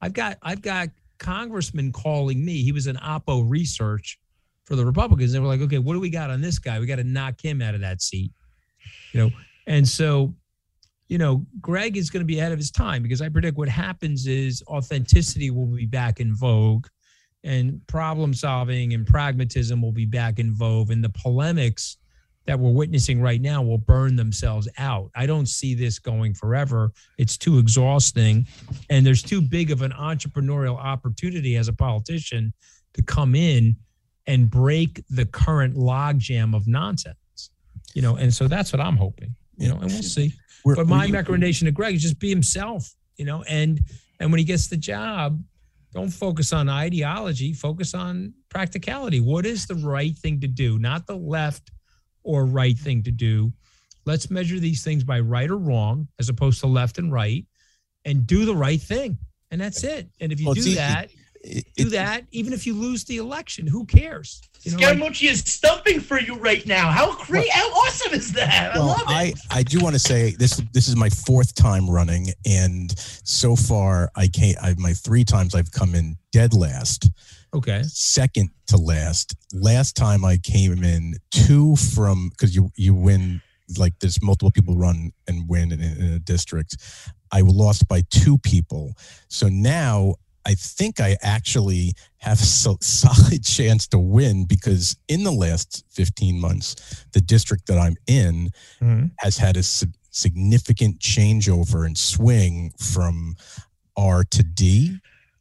[0.00, 2.62] I've got I've got congressman calling me.
[2.62, 4.18] He was an Oppo research
[4.64, 5.32] for the Republicans.
[5.32, 6.78] They were like, okay, what do we got on this guy?
[6.78, 8.32] We got to knock him out of that seat.
[9.12, 9.30] You know,
[9.66, 10.34] and so,
[11.08, 13.68] you know, Greg is going to be ahead of his time because I predict what
[13.68, 16.86] happens is authenticity will be back in vogue
[17.44, 21.98] and problem solving and pragmatism will be back in vogue and the polemics
[22.46, 25.10] that we're witnessing right now will burn themselves out.
[25.14, 26.92] I don't see this going forever.
[27.18, 28.46] It's too exhausting
[28.90, 32.52] and there's too big of an entrepreneurial opportunity as a politician
[32.94, 33.76] to come in
[34.26, 37.50] and break the current logjam of nonsense.
[37.94, 39.34] You know, and so that's what I'm hoping.
[39.56, 40.32] You know, and we'll see.
[40.64, 42.92] We're- But my recommendation to Greg is just be himself.
[43.16, 43.80] You know, and
[44.18, 45.42] and when he gets the job,
[45.94, 47.52] don't focus on ideology.
[47.52, 49.20] Focus on practicality.
[49.20, 50.78] What is the right thing to do?
[50.78, 51.70] Not the left
[52.24, 53.52] or right thing to do.
[54.04, 57.46] Let's measure these things by right or wrong, as opposed to left and right,
[58.04, 59.18] and do the right thing.
[59.50, 60.08] And that's it.
[60.20, 61.10] And if you Well, do that,
[61.44, 64.40] it- do that, even if you lose the election, who cares?
[64.62, 66.90] You know, like- Scaramucci is stumping for you right now.
[66.90, 67.50] How great!
[67.50, 68.74] How awesome is that?
[68.74, 69.08] I well, love it.
[69.08, 73.56] I, I do want to say this this is my fourth time running, and so
[73.56, 74.56] far I can't.
[74.62, 77.10] I, my three times I've come in dead last,
[77.54, 77.82] okay.
[77.84, 79.36] second to last.
[79.52, 83.42] Last time I came in two from because you you win
[83.78, 86.76] like there's multiple people run and win in, in a district.
[87.32, 88.94] I lost by two people,
[89.28, 90.14] so now
[90.46, 95.84] I think I actually have a so, solid chance to win because in the last
[95.92, 98.50] 15 months, the district that I'm in
[98.82, 99.10] Mhm.
[99.18, 103.36] has had a sig- significant changeover and swing from
[103.96, 104.98] R to D.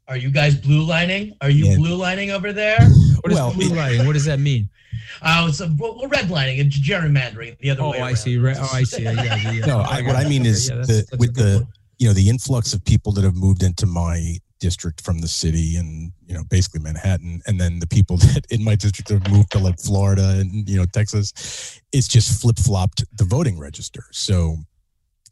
[0.08, 1.34] Are you guys blue lining?
[1.42, 1.76] Are you Yeah.
[1.78, 2.78] blue lining over there?
[3.22, 4.06] What is Well, blue it- lighting?
[4.06, 4.70] What does that mean?
[5.24, 8.02] Uh, it's a, well, well, red lining and gerrymandering the other Oh, way.
[8.02, 8.38] I see.
[8.38, 9.04] Re- Oh, I see.
[9.04, 9.66] Yeah, yeah, yeah.
[9.66, 11.70] No, Oh, I, what I mean is yeah, that's- the that's with the point.
[11.98, 15.76] you know the influx of people that have moved into my district from the city
[15.76, 19.52] and you know basically Manhattan, and then the people that in my district have moved
[19.52, 24.06] to like Florida and you know Texas, it's just flip flopped the voting register.
[24.12, 24.56] So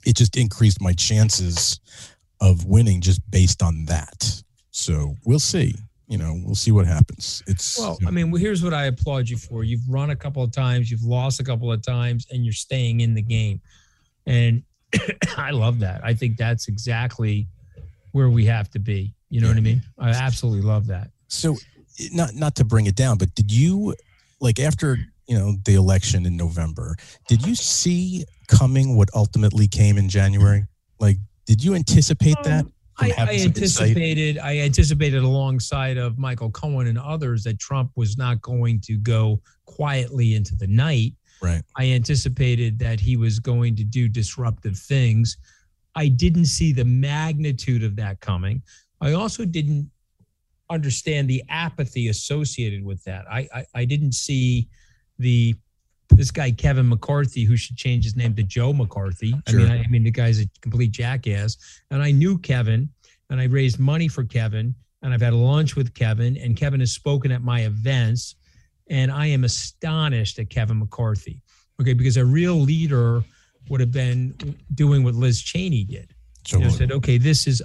[0.06, 1.80] it just increased my chances
[2.42, 4.44] of winning just based on that.
[4.72, 5.76] So we'll see.
[6.08, 7.42] You know, we'll see what happens.
[7.48, 9.64] It's Well, I mean, well, here's what I applaud you for.
[9.64, 13.00] You've run a couple of times, you've lost a couple of times, and you're staying
[13.00, 13.62] in the game.
[14.26, 14.64] And
[15.38, 16.02] I love that.
[16.04, 17.48] I think that's exactly
[18.12, 19.14] where we have to be.
[19.32, 19.54] You know Yeah.
[19.54, 19.82] what I mean?
[19.98, 21.10] I absolutely love that.
[21.28, 21.58] So,
[22.12, 23.96] not not to bring it down, but did you
[24.40, 26.96] like after you know the election in November?
[27.28, 30.66] Did you see coming what ultimately came in January?
[31.00, 32.66] Like, did you anticipate that?
[32.66, 33.40] Um, from I, I insight?
[33.48, 38.98] anticipated I anticipated alongside of Michael Cohen and others that Trump was not going to
[38.98, 41.14] go quietly into the night.
[41.42, 41.64] Right.
[41.78, 45.38] I anticipated that he was going to do disruptive things.
[45.96, 48.62] I didn't see the magnitude of that coming.
[49.02, 49.90] I also didn't
[50.70, 53.26] understand the apathy associated with that.
[53.30, 54.70] I I, I didn't see
[55.20, 55.56] the
[56.10, 59.34] this guy Kevin McCarthy who should change his name to Joe McCarthy.
[59.48, 61.58] I mean, I, I mean the guy's a complete jackass.
[61.90, 62.90] And I knew Kevin,
[63.30, 66.92] and I raised money for Kevin, and I've had lunch with Kevin, and Kevin has
[66.92, 68.36] spoken at my events,
[68.90, 71.42] and I am astonished at Kevin McCarthy.
[71.82, 73.24] Okay, because a real leader
[73.70, 74.36] would have been
[74.76, 76.14] doing what Liz Cheney did.
[76.46, 77.64] So, You know, said, okay, this is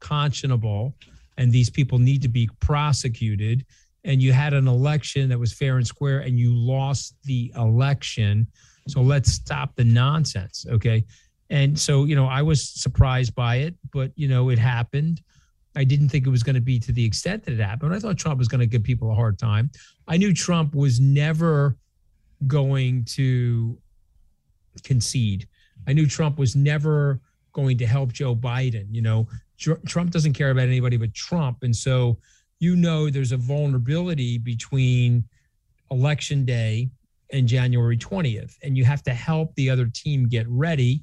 [0.00, 0.94] unconscionable,
[1.36, 3.64] and these people need to be prosecuted.
[4.04, 8.46] And you had an election that was fair and square, and you lost the election.
[8.88, 10.66] So let's stop the nonsense.
[10.68, 11.04] Okay.
[11.50, 15.20] And so, you know, I was surprised by it, but, you know, it happened.
[15.76, 17.94] I didn't think it was going to be to the extent that it happened.
[17.94, 19.70] I thought Trump was going to give people a hard time.
[20.06, 21.76] I knew Trump was never
[22.46, 23.78] going to
[24.84, 25.48] concede.
[25.86, 27.20] I knew Trump was never
[27.52, 28.86] going to help Joe Biden.
[28.90, 31.58] You know, Trump doesn't care about anybody but Trump.
[31.62, 32.18] And so,
[32.60, 35.24] you know, there's a vulnerability between
[35.90, 36.90] election day
[37.32, 38.56] and January 20th.
[38.62, 41.02] And you have to help the other team get ready.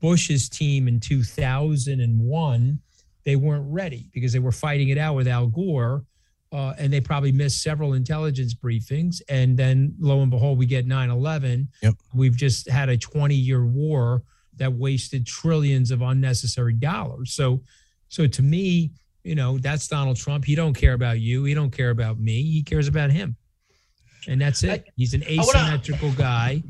[0.00, 2.78] Bush's team in 2001,
[3.24, 6.04] they weren't ready because they were fighting it out with Al Gore.
[6.52, 9.22] Uh, and they probably missed several intelligence briefings.
[9.28, 11.68] And then lo and behold, we get 9 11.
[11.82, 11.94] Yep.
[12.12, 14.22] We've just had a 20 year war
[14.56, 17.32] that wasted trillions of unnecessary dollars.
[17.32, 17.62] So,
[18.10, 18.90] so to me,
[19.22, 20.44] you know, that's Donald Trump.
[20.44, 21.44] He don't care about you.
[21.44, 22.42] He don't care about me.
[22.42, 23.36] He cares about him,
[24.28, 24.84] and that's it.
[24.96, 26.62] He's an asymmetrical guy.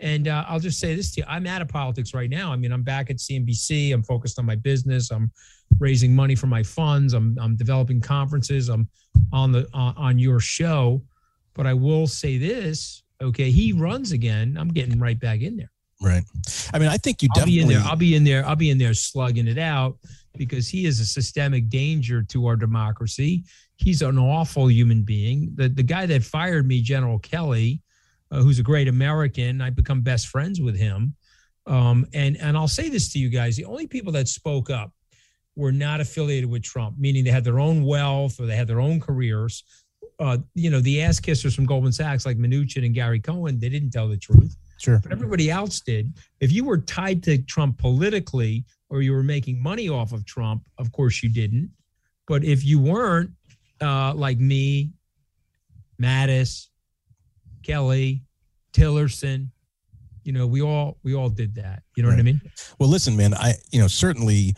[0.00, 2.50] And uh, I'll just say this to you: I'm out of politics right now.
[2.50, 3.92] I mean, I'm back at CNBC.
[3.92, 5.10] I'm focused on my business.
[5.10, 5.30] I'm
[5.78, 7.12] raising money for my funds.
[7.12, 8.68] I'm I'm developing conferences.
[8.70, 8.88] I'm
[9.32, 11.02] on the on, on your show.
[11.54, 14.56] But I will say this: okay, he runs again.
[14.58, 15.70] I'm getting right back in there.
[16.00, 16.24] right.
[16.72, 17.80] I mean, I think you I'll be in there.
[17.80, 18.46] I'll be in there.
[18.46, 19.98] I'll be in there slugging it out
[20.36, 23.44] because he is a systemic danger to our democracy.
[23.76, 25.52] He's an awful human being.
[25.54, 27.82] The the guy that fired me, General Kelly,
[28.30, 31.14] uh, who's a great American, I've become best friends with him.
[31.66, 34.92] Um, and and I'll say this to you guys: the only people that spoke up
[35.56, 38.80] were not affiliated with Trump, meaning they had their own wealth or they had their
[38.80, 39.64] own careers.
[40.18, 43.68] Uh, you know, the ass kissers from Goldman Sachs, like Mnuchin and Gary Cohn, they
[43.68, 45.00] didn't tell the truth sure.
[45.02, 46.12] but everybody else did.
[46.40, 50.62] If you were tied to Trump politically or you were making money off of Trump,
[50.78, 51.70] of course you didn't.
[52.26, 53.30] But if you weren't,
[53.80, 54.92] uh, like me,
[56.00, 56.68] Mattis,
[57.62, 58.22] Kelly,
[58.72, 59.48] Tillerson,
[60.24, 61.82] you know, we all we all did that.
[61.96, 62.40] You know what I mean?
[62.78, 63.32] Well, listen, man.
[63.34, 64.54] I you know certainly,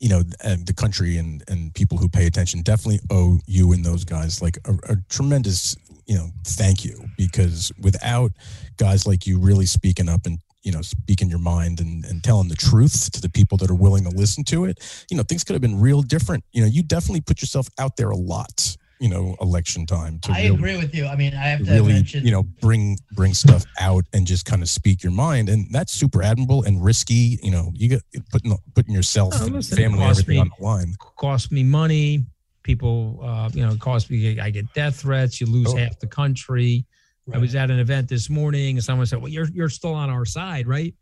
[0.00, 3.84] you know, uh, the country and and people who pay attention definitely owe you and
[3.84, 5.76] those guys like a, a tremendous
[6.06, 8.32] you know thank you because without
[8.76, 12.48] guys like you really speaking up and you know speaking your mind and, and telling
[12.48, 14.76] the truth to the people that are willing to listen to it
[15.10, 17.96] you know things could have been real different you know you definitely put yourself out
[17.96, 21.06] there a lot you know election time to I really, agree with you.
[21.06, 24.44] I mean, I have to really mention, you know bring bring stuff out and just
[24.44, 28.02] kind of speak your mind and that's super admirable and risky you know you get
[28.32, 32.26] putting putting yourself Oh, listen, it family everything me- on the line Cost me money.
[32.64, 34.38] People, uh, you know, cost me.
[34.40, 35.40] I get death threats.
[35.40, 35.76] You lose Oh.
[35.78, 36.84] half the country.
[37.32, 40.08] I was at an event this morning and someone said, Well, you're you're still on
[40.10, 40.94] our side, right?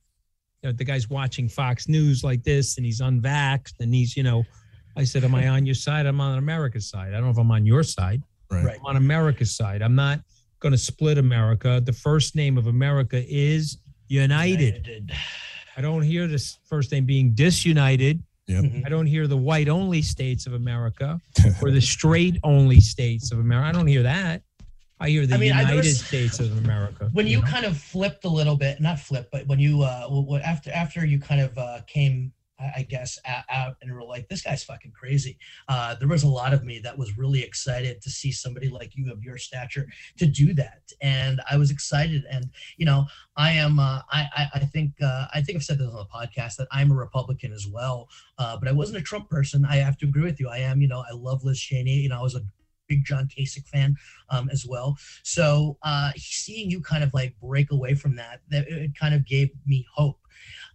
[0.63, 4.23] You know, the guy's watching Fox News like this and he's unvaxxed and he's, you
[4.23, 4.45] know,
[4.97, 6.07] I said, Am I on your side?
[6.07, 7.09] I'm on America's side.
[7.09, 8.23] I don't know if I'm on your side.
[8.51, 8.79] right, Right.
[8.81, 9.83] I'm on America's side.
[9.83, 10.21] I'm not
[10.61, 11.81] gonna split America.
[11.85, 14.87] The first name of America is United.
[14.87, 15.13] United.
[15.77, 18.23] I don't hear this first name being disunited.
[18.49, 18.87] Mhm.
[18.87, 21.21] I don't hear the white only states of America
[21.63, 23.69] or the straight only states of America.
[23.69, 24.43] I don't hear that.
[24.99, 27.11] I hear the I mean, United was- States of America.
[27.13, 27.47] when you know?
[27.47, 30.09] kind of flipped a little bit not flipped but when you uh
[30.45, 34.43] after after you kind of uh came I guess out, out and were like, this
[34.43, 35.39] guy's fucking crazy.
[35.69, 38.97] Uh, there was a lot of me that was really excited to see somebody like
[38.97, 39.87] you of your stature
[40.19, 42.25] to do that, and I was excited.
[42.31, 42.47] And
[42.79, 43.05] you know,
[43.37, 43.79] I am.
[43.79, 46.69] Uh, I, I I think uh, I think I've said this on the podcast that
[46.71, 49.67] I'm a Republican as well, uh, but I wasn't a Trump person.
[49.69, 50.49] I have to agree with you.
[50.49, 50.81] I am.
[50.81, 51.97] You know, I love Liz Cheney.
[51.97, 52.43] You know, I was a
[52.89, 53.97] big John Kasich fan
[54.31, 54.97] um, as well.
[55.23, 59.27] So uh, seeing you kind of like break away from that, that it kind of
[59.27, 60.19] gave me hope.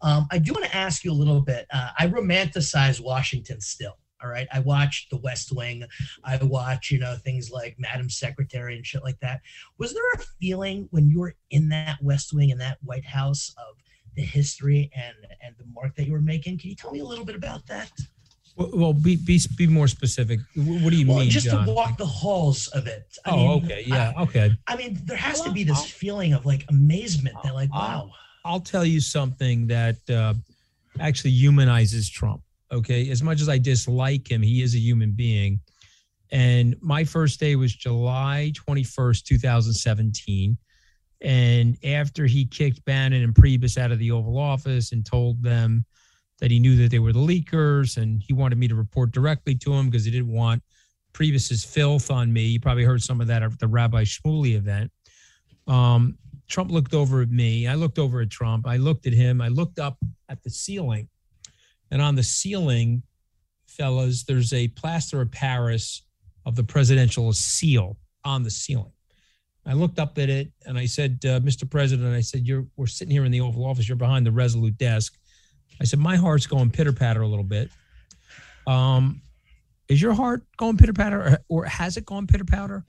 [0.01, 1.67] Um, I do want to ask you a little bit.
[1.71, 3.97] Uh, I romanticize Washington still.
[4.23, 4.47] All right.
[4.53, 5.83] I watch The West Wing.
[6.23, 9.41] I watch, you know, things like Madam Secretary and shit like that.
[9.79, 13.53] Was there a feeling when you were in that West Wing and that White House
[13.57, 13.77] of
[14.15, 16.59] the history and and the mark that you were making?
[16.59, 17.91] Can you tell me a little bit about that?
[18.61, 20.39] Well, well be, be be more specific.
[20.55, 21.65] What do you well, mean, just John?
[21.65, 23.17] to walk the halls of it.
[23.25, 24.51] I oh, mean, okay, yeah, okay.
[24.67, 27.69] I, I mean, there has to be this I'll- feeling of like amazement that, like,
[27.73, 28.11] I'll- wow.
[28.43, 30.33] I'll tell you something that uh,
[30.99, 32.41] actually humanizes Trump.
[32.71, 35.59] Okay, as much as I dislike him, he is a human being.
[36.31, 40.57] And my first day was July twenty first, two thousand seventeen.
[41.21, 45.85] And after he kicked Bannon and Priebus out of the Oval Office and told them
[46.41, 49.55] that he knew that they were the leakers and he wanted me to report directly
[49.55, 50.61] to him because he didn't want
[51.13, 52.41] Priebus's filth on me.
[52.41, 54.91] You probably heard some of that at the Rabbi Shmuley event.
[55.67, 56.17] Um,
[56.49, 57.67] Trump looked over at me.
[57.67, 58.67] I looked over at Trump.
[58.67, 59.39] I looked at him.
[59.39, 59.97] I looked up
[60.29, 61.07] at the ceiling.
[61.91, 63.03] And on the ceiling,
[63.67, 66.03] fellas, there's a plaster of Paris
[66.45, 68.91] of the presidential seal on the ceiling.
[69.65, 71.69] I looked up at it and I said, uh, Mr.
[71.69, 74.77] President, I said, You're we're sitting here in the Oval Office, you're behind the resolute
[74.77, 75.17] desk.
[75.81, 77.71] I said, My heart's going pitter patter a little bit.
[78.67, 79.21] Um,
[79.89, 82.85] is your heart going pitter patter or, or has it gone pitter patter?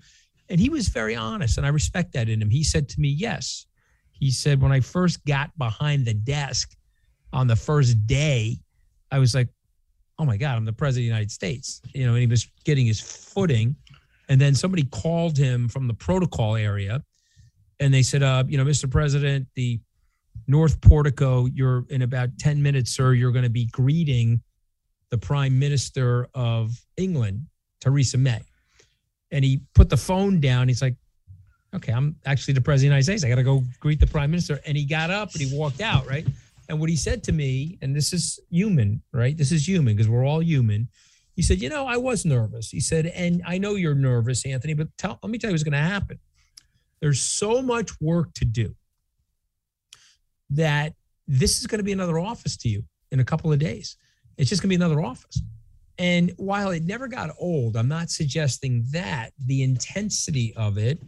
[0.50, 2.50] And he was very honest, and I respect that in him.
[2.50, 3.66] He said to me, Yes.
[4.12, 6.76] He said, When I first got behind the desk
[7.32, 8.58] on the first day,
[9.10, 9.48] I was like,
[10.18, 11.80] Oh my God, I'm the president of the United States.
[11.94, 13.74] You know, and he was getting his footing.
[14.28, 17.02] And then somebody called him from the protocol area
[17.80, 18.88] and they said, uh, You know, Mr.
[18.88, 19.80] President, the
[20.52, 24.40] North Portico, you're in about 10 minutes, sir, you're going to be greeting
[25.10, 27.46] the Prime Minister of England,
[27.80, 28.42] Theresa May
[29.32, 30.68] and he put the phone down.
[30.68, 30.94] He's like,
[31.74, 33.24] okay, I'm actually the president of the United States.
[33.24, 34.60] I got to go greet the prime minister.
[34.66, 36.26] And he got up and he walked out, right?
[36.68, 39.36] And what he said to me, and this is human, right?
[39.36, 40.88] This is human because we're all human.
[41.34, 42.70] He said, you know, I was nervous.
[42.70, 45.64] He said, and I know you're nervous, Anthony, but tell, let me tell you what's
[45.64, 46.18] going to happen.
[47.00, 48.76] There's so much work to do
[50.54, 50.94] that
[51.28, 53.96] this is going to be another office to you in a couple of days.
[54.38, 55.40] It's just going to be another office.
[55.98, 61.00] And while it never got old, I'm not suggesting that the intensity of it,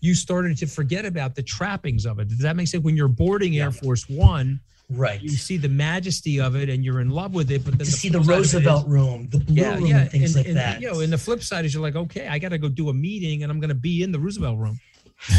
[0.00, 2.28] you started to forget about the trappings of it.
[2.28, 2.82] Does that make sense?
[2.84, 5.22] When you're boarding Air Force One, Right.
[5.22, 7.64] you see the majesty of it and you're in love with it.
[7.64, 9.74] But then the see the flip side of it is- Roosevelt room, the blue yeah,
[9.74, 10.80] room, yeah, and things and, like and, that.
[10.80, 12.90] You know, and the flip side is you're like, okay, I got to go do
[12.90, 14.78] a meeting, and I'm going to be in the Roosevelt room.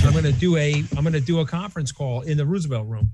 [0.03, 2.87] I'm going to do a, I'm going to do a conference call in the Roosevelt
[2.87, 3.09] room.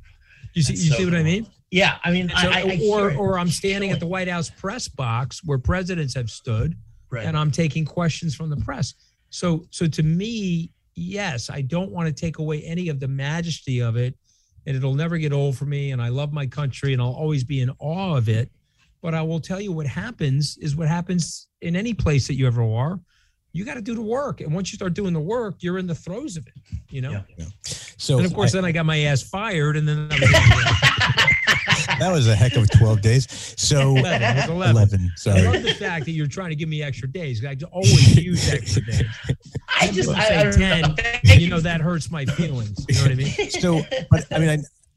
[0.54, 1.48] You see, That's you so see what I mean?
[1.72, 4.50] yeah, I mean, So- I, I, I or, or I'm standing at the White House
[4.50, 6.76] press box where presidents have stood,
[7.12, 7.26] right.
[7.26, 8.94] and I'm taking questions from the press.
[9.30, 13.80] So, so to me, yes, I don't want to take away any of the majesty
[13.82, 14.16] of it,
[14.66, 15.92] and it'll never get old for me.
[15.92, 18.52] And I love my country, and I'll always be in awe of it.
[19.02, 22.48] But I will tell you, what happens is what happens in any place that you
[22.48, 23.00] ever are.
[23.52, 25.88] You got to do the work, and once you start doing the work, you're in
[25.88, 26.54] the throes of it.
[26.90, 27.24] You know.
[27.38, 27.46] Yeah.
[27.66, 31.20] So And of course, I- then I got my ass fired, and then I was
[32.00, 33.28] that was a heck of 12 days.
[33.58, 34.22] So 11.
[34.22, 35.12] It was 11.
[35.26, 35.48] 11.
[35.48, 37.44] I love the fact that you're trying to give me extra days.
[37.44, 39.04] I always use extra days.
[39.82, 40.96] I just, People I, say I 10, know.
[41.34, 42.86] You know that hurts my feelings.
[42.88, 43.50] You know what I mean?
[43.52, 43.82] So,
[44.12, 44.50] but I mean,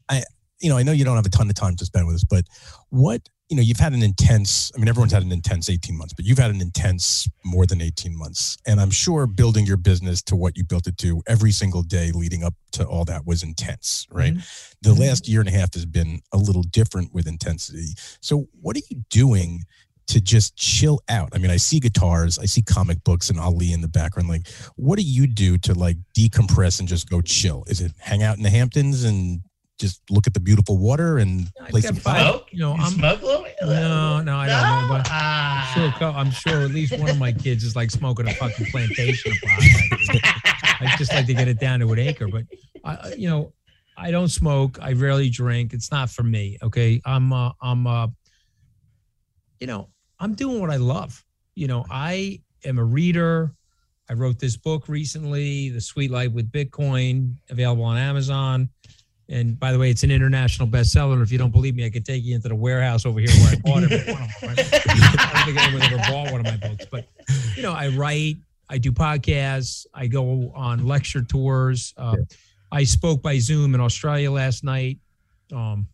[0.09, 0.23] I, I,
[0.61, 2.23] you know, I know you don't have a ton of time to spend with us,
[2.23, 2.45] but
[2.89, 6.13] what, you know, you've had an intense, I mean, everyone's had an intense 18 months,
[6.13, 8.57] but you've had an intense more than 18 months.
[8.65, 12.11] And I'm sure building your business to what you built it to every single day
[12.11, 14.33] leading up to all that was intense, right?
[14.81, 14.99] The Mhm.
[14.99, 17.93] last year and a half has been a little different with intensity.
[18.21, 19.63] So, what are you doing?
[20.07, 21.29] To just chill out.
[21.33, 24.27] I mean, I see guitars, I see comic books and Ali in the background.
[24.27, 27.63] Like, what do you do to like decompress and just go chill?
[27.67, 29.43] Is it hang out in the Hamptons and
[29.79, 32.35] just look at the beautiful water and I've play some five- golf?
[32.41, 32.47] Smoke?
[32.51, 33.55] You know, You I'm smoke a little bit?
[33.61, 35.71] No, no, I don't know, but Ah.
[35.99, 36.07] sure.
[36.09, 39.31] I'm sure at least one of my kids is like smoking a fucking plantation.
[39.31, 39.59] of pot.
[40.81, 42.43] I I just like to get it down to an acre, but
[42.83, 43.53] I, I- you know,
[43.97, 44.79] I don't smoke.
[44.81, 45.73] I rarely drink.
[45.73, 46.57] It's not for me.
[46.63, 48.07] Okay, I'm, uh, I'm, uh,
[49.59, 51.23] you know, I'm doing what I love.
[51.55, 53.53] You know, I am a reader.
[54.09, 58.69] I wrote this book recently, The Sweet Life with Bitcoin, available on Amazon.
[59.33, 61.21] And by the way, it's an international bestseller.
[61.23, 63.53] If you don't believe me, I could take you into the warehouse over here where
[63.53, 63.91] I bought it.
[63.91, 64.59] One of them, right?
[65.19, 67.07] I don't think anyone ever bought one of my books, but
[67.55, 68.35] you know, I write,
[68.69, 71.93] I do podcasts, I go on lecture tours.
[71.97, 72.17] Uh,
[72.71, 74.99] I spoke by Zoom in Australia last night.
[75.51, 75.87] Um,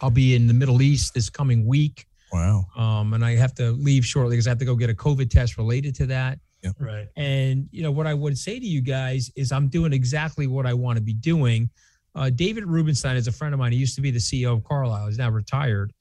[0.00, 2.66] I'll be in the Middle East this coming week, Wow.
[2.76, 5.28] um, and I have to leave shortly because I have to go get a COVID
[5.28, 6.38] test related to that.
[6.78, 7.08] Right.
[7.16, 10.66] And you know what I would say to you guys is I'm doing exactly what
[10.66, 11.68] I want to be doing.
[12.14, 13.72] Uh, David Rubenstein is a friend of mine.
[13.72, 15.06] He used to be the CEO of Carlyle.
[15.06, 15.92] He's now retired.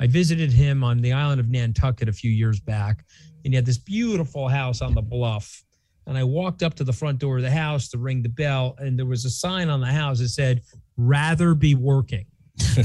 [0.00, 3.04] I visited him on the island of Nantucket a few years back,
[3.44, 5.62] and he had this beautiful house on the bluff.
[6.06, 8.74] And I walked up to the front door of the house to ring the bell,
[8.78, 10.62] and there was a sign on the house that said,
[10.96, 12.26] "Rather be working."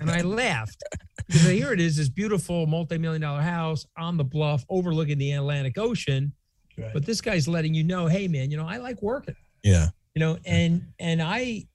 [0.00, 0.82] and I laughed
[1.26, 5.78] because here it is, this beautiful multi-million dollar house on the bluff overlooking the Atlantic
[5.78, 6.32] Ocean.
[6.76, 6.92] Right.
[6.92, 9.36] But this guy's letting you know, hey man, you know, I like working.
[9.62, 9.88] yeah.
[10.14, 11.66] You know, and and I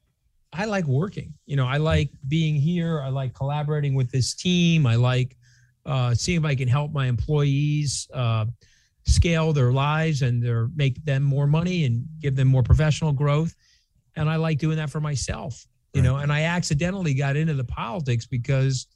[0.53, 1.33] I like working.
[1.45, 3.01] You know, I like being here.
[3.01, 4.85] I like collaborating with this team.
[4.85, 5.35] I like
[5.85, 8.45] uh, seeing if I can help my employees uh,
[9.05, 13.53] scale their lives and their make them more money and give them more professional growth.
[14.15, 15.65] And I like doing that for myself.
[15.93, 16.07] You Right.
[16.07, 18.87] know, and I accidentally got into the politics because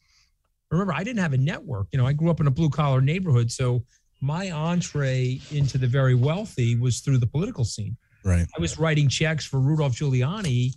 [0.72, 1.88] remember I didn't have a network.
[1.92, 3.84] You know, I grew up in a blue collar neighborhood, so
[4.22, 7.96] my entree into the very wealthy was through the political scene.
[8.24, 8.48] Right.
[8.58, 10.74] I was writing checks for Rudolph Giuliani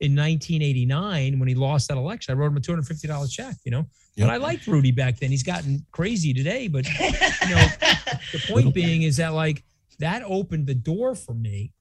[0.00, 2.32] in 1989 when he lost that election.
[2.32, 3.86] I wrote him a $250 check, you know.
[4.16, 4.28] Yep.
[4.28, 5.30] But I liked Rudy back then.
[5.30, 7.66] He's gotten crazy today, but you know,
[8.32, 9.62] the point being is that like
[9.98, 11.72] that opened the door for me.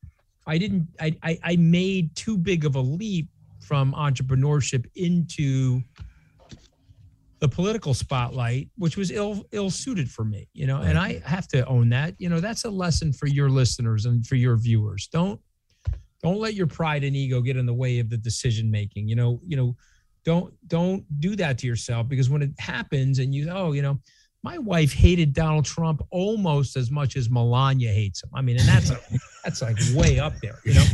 [0.46, 3.30] I didn't I I, I made too big of a leap
[3.62, 5.82] from entrepreneurship into
[7.40, 11.48] the political spotlight, which was ill ill suited for me, you know, and I have
[11.50, 12.16] to own that.
[12.20, 15.08] You know, that's a lesson for your listeners and for your viewers.
[15.12, 15.40] Don't
[16.22, 19.08] don't let your pride and ego get in the way of the decision making.
[19.08, 19.76] You know, you know,
[20.26, 24.00] don't don't do that to yourself because when it happens and you oh, you know,
[24.44, 28.30] my wife hated Donald Trump almost as much as Melania hates him.
[28.34, 29.00] I mean, and that's a,
[29.44, 30.86] that's like way up there, you know.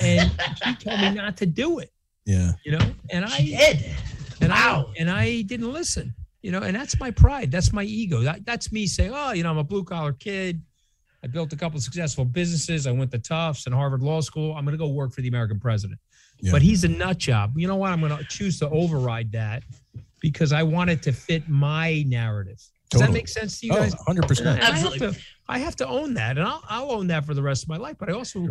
[0.00, 0.30] And
[0.64, 1.90] she told me not to do it,
[2.26, 2.52] Yeah.
[2.64, 3.84] you know, and I She did.
[4.40, 4.86] and Wow.
[4.88, 6.14] I and I didn't listen.
[6.42, 7.50] You know, and that's my pride.
[7.50, 8.20] That's my ego.
[8.20, 10.60] That, that's me saying, oh, you know, I'm a blue collar kid.
[11.24, 12.86] I built a couple of successful businesses.
[12.86, 14.54] I went to Tufts and Harvard Law School.
[14.54, 15.98] I'm going to go work for the American president.
[16.40, 16.52] Yeah.
[16.52, 17.54] But he's a nut job.
[17.56, 17.92] You know what?
[17.92, 19.62] I'm going to choose to override that
[20.20, 22.58] because I want it to fit my narrative.
[22.90, 23.20] Does that Totally.
[23.20, 23.94] make sense to you Oh, guys?
[23.94, 24.40] 100%.
[24.40, 25.12] And I have Absolutely.
[25.12, 25.18] to,
[25.48, 27.78] I have to own that, and I'll, I'll own that for the rest of my
[27.78, 27.96] life.
[27.98, 28.46] But I also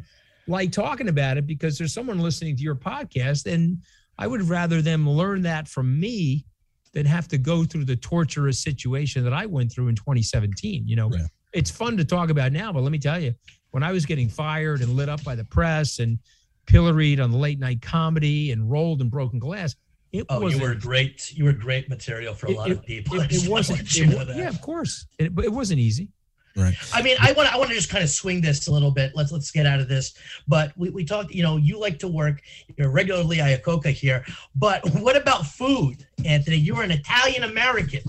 [0.47, 3.77] like talking about it because there's someone listening to your podcast, and
[4.17, 6.45] I would rather them learn that from me
[6.93, 10.87] than have to go through the torturous situation that I went through in 2017.
[10.87, 11.25] You know, Yeah.
[11.53, 13.33] It's fun to talk about now, but let me tell you,
[13.71, 16.19] when I was getting fired and lit up by the press and
[16.65, 19.75] pilloried on the late night comedy and rolled in broken glass,
[20.11, 20.61] it Oh, wasn't.
[20.61, 21.31] you were great.
[21.35, 23.19] You were great material for a It- lot of people.
[23.21, 23.79] It, it wasn't.
[23.79, 24.35] let you know that.
[24.37, 25.07] yeah, of course.
[25.17, 26.09] It, but it wasn't easy.
[26.55, 26.75] Right.
[26.93, 29.13] I mean, I want I want to just kind of swing this a little bit.
[29.15, 30.13] Let's let's get out of this.
[30.47, 32.43] But we, we talked, you know, you like to work.
[32.77, 34.23] You're regularly Iacocca here.
[34.55, 36.57] But what about food, Anthony?
[36.57, 38.01] You're an Italian American.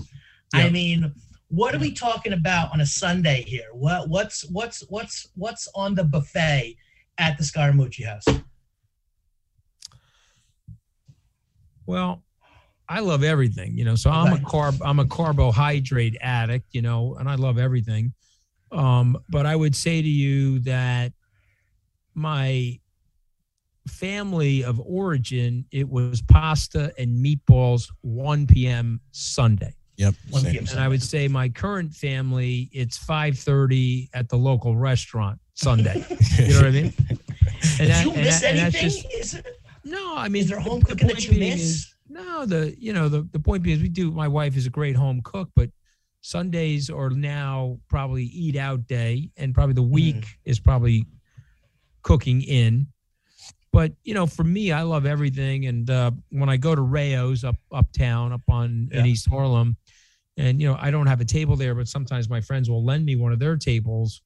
[0.53, 1.11] I mean,
[1.55, 3.69] what are we talking about on a Sunday here?
[3.71, 6.75] What what's what's what's what's on the buffet
[7.17, 8.25] at the Scaramucci house?
[11.85, 12.23] Well,
[12.89, 13.95] I love everything, you know.
[13.95, 18.13] So I'm a carb, I'm a carbohydrate addict, you know, and I love everything.
[18.73, 21.13] Um, but I would say to you that
[22.13, 22.79] my
[23.87, 28.99] family of origin, it was pasta and meatballs 1 p.m.
[29.11, 29.73] Sunday.
[29.97, 30.13] Yep.
[30.29, 30.51] 1 same.
[30.51, 30.65] p.m.
[30.71, 36.05] And I would say my current family, it's 5:30 at the local restaurant Sunday.
[36.37, 36.93] You know what I mean?
[37.79, 38.81] And Did you and miss and that's anything?
[39.11, 39.45] just- Is it,
[39.83, 41.61] no, I mean, is there the- home the cooking that you miss?
[41.61, 44.11] is- no, the you know the the point being is we do.
[44.11, 45.69] My wife is a great home cook, but
[46.21, 50.35] Sundays are now probably eat out day, and probably the week Mm.
[50.45, 51.05] is probably
[52.03, 52.87] cooking in.
[53.75, 57.43] But you know, for me, I love everything, and uh, when I go to Rao's
[57.43, 59.75] up uptown, up on in East Harlem,
[60.37, 63.05] and you know, I don't have a table there, but sometimes my friends will lend
[63.05, 64.21] me one of their tables.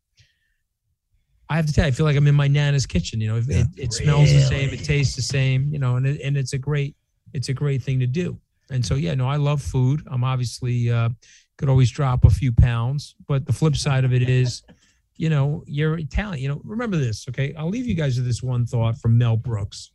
[1.50, 3.20] I have to tell you, I feel like I'm in my nana's kitchen.
[3.20, 3.58] You know, it, Yeah.
[3.62, 5.70] it, it smells the same, it tastes the same.
[5.74, 6.96] You know, and it, and it's a great
[7.34, 8.40] it's a great thing to do.
[8.70, 10.04] And so, yeah, no, I love food.
[10.12, 11.10] I'm obviously uh,
[11.58, 14.62] could always drop a few pounds, but the flip side of it is,
[15.20, 16.42] you know, you're Italian.
[16.42, 17.54] You know, remember this, okay?
[17.56, 19.92] I'll leave you guys with this one thought from Mel Brooks.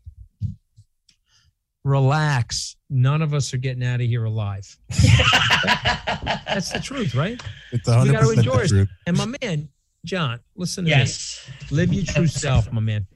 [1.83, 2.77] Relax.
[2.91, 4.79] None of us are getting out of here alive.
[4.91, 7.43] That's the truth, right?
[7.73, 8.89] It's We gotta 100% enjoy it.
[9.07, 9.71] And my man,
[10.05, 10.97] John, listen to me.
[10.99, 11.51] yes.
[11.71, 13.07] Live your true self, my man.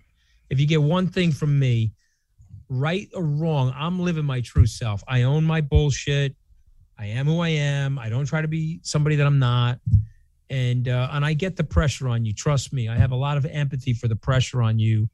[0.49, 1.93] If you get one thing from me,
[2.71, 5.05] right or wrong, I'm living my true self.
[5.07, 6.35] I own my bullshit.
[6.99, 7.99] I am who I am.
[7.99, 9.79] I don't try to be somebody that I'm not.
[10.51, 12.32] And uh, and I get the pressure on you.
[12.32, 12.88] Trust me.
[12.88, 15.09] I have a lot of empathy for the pressure on you.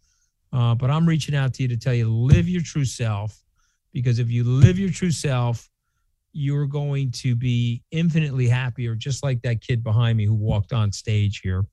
[0.52, 3.42] Uh, but I'm reaching out to you to tell you live your true self,
[3.92, 5.68] because if you live your true self,
[6.32, 10.92] you're going to be infinitely happier, just like that kid behind me who walked on
[10.92, 11.64] stage here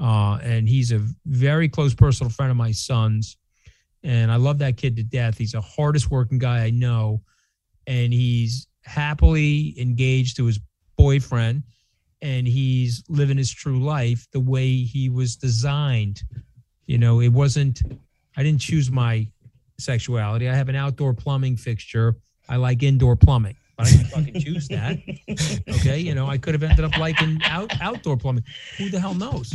[0.00, 3.36] uh, and he's a very close personal friend of my son's.
[4.04, 5.36] and I love that kid to death.
[5.38, 7.22] He's the hardest working guy I know,
[7.86, 10.60] and he's happily engaged to his
[10.96, 11.64] boyfriend,
[12.22, 16.22] and he's living his true life the way he was designed.
[16.86, 17.82] You know, it wasn't.
[18.36, 19.26] I didn't choose my
[19.78, 20.48] sexuality.
[20.48, 22.16] I have an outdoor plumbing fixture.
[22.48, 23.56] I like indoor plumbing.
[23.76, 24.98] But I didn't fucking choose that.
[25.68, 28.44] Okay, you know, I could have ended up liking out outdoor plumbing.
[28.78, 29.54] Who the hell knows?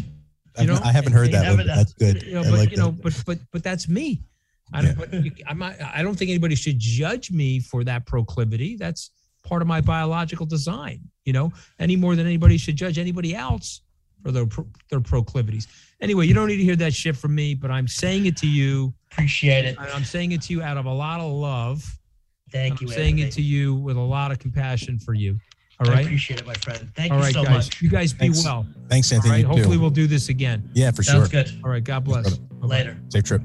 [0.57, 1.67] I've- know, I haven't heard that never one.
[1.67, 2.23] That's good.
[2.23, 3.01] You know, I but like you know, that.
[3.01, 4.21] but but but that's me.
[4.71, 4.91] I don't.
[4.91, 5.05] Yeah.
[5.09, 5.75] But you, I'm not.
[5.81, 8.77] I don't think anybody should judge me for that proclivity.
[8.77, 9.11] That's
[9.43, 11.01] part of my biological design.
[11.25, 13.81] You know, any more than anybody should judge anybody else
[14.23, 14.45] for their
[14.89, 15.67] their proclivities.
[16.01, 18.47] Anyway, you don't need to hear that shit from me, but I'm saying it to
[18.47, 18.93] you.
[19.11, 19.77] Appreciate it.
[19.79, 21.85] I'm saying it to you out of a lot of love.
[22.51, 22.87] Thank you.
[22.87, 25.39] I'm saying it to you with a lot of compassion for you.
[25.79, 25.99] All right.
[25.99, 26.91] I appreciate it, my friend.
[26.95, 27.67] Thank All you right, so guys.
[27.67, 27.81] much.
[27.81, 28.43] You guys be Thanks.
[28.43, 28.65] well.
[28.89, 29.31] Thanks, Anthony.
[29.31, 29.37] right.
[29.39, 29.49] you too.
[29.49, 30.69] Hopefully, we'll do this again.
[30.73, 31.43] yeah, for Sounds sure.
[31.43, 31.51] good.
[31.63, 31.83] All right.
[31.83, 32.37] God bless.
[32.37, 32.67] Bye-bye.
[32.67, 32.97] Later.
[33.09, 33.41] Safe trip.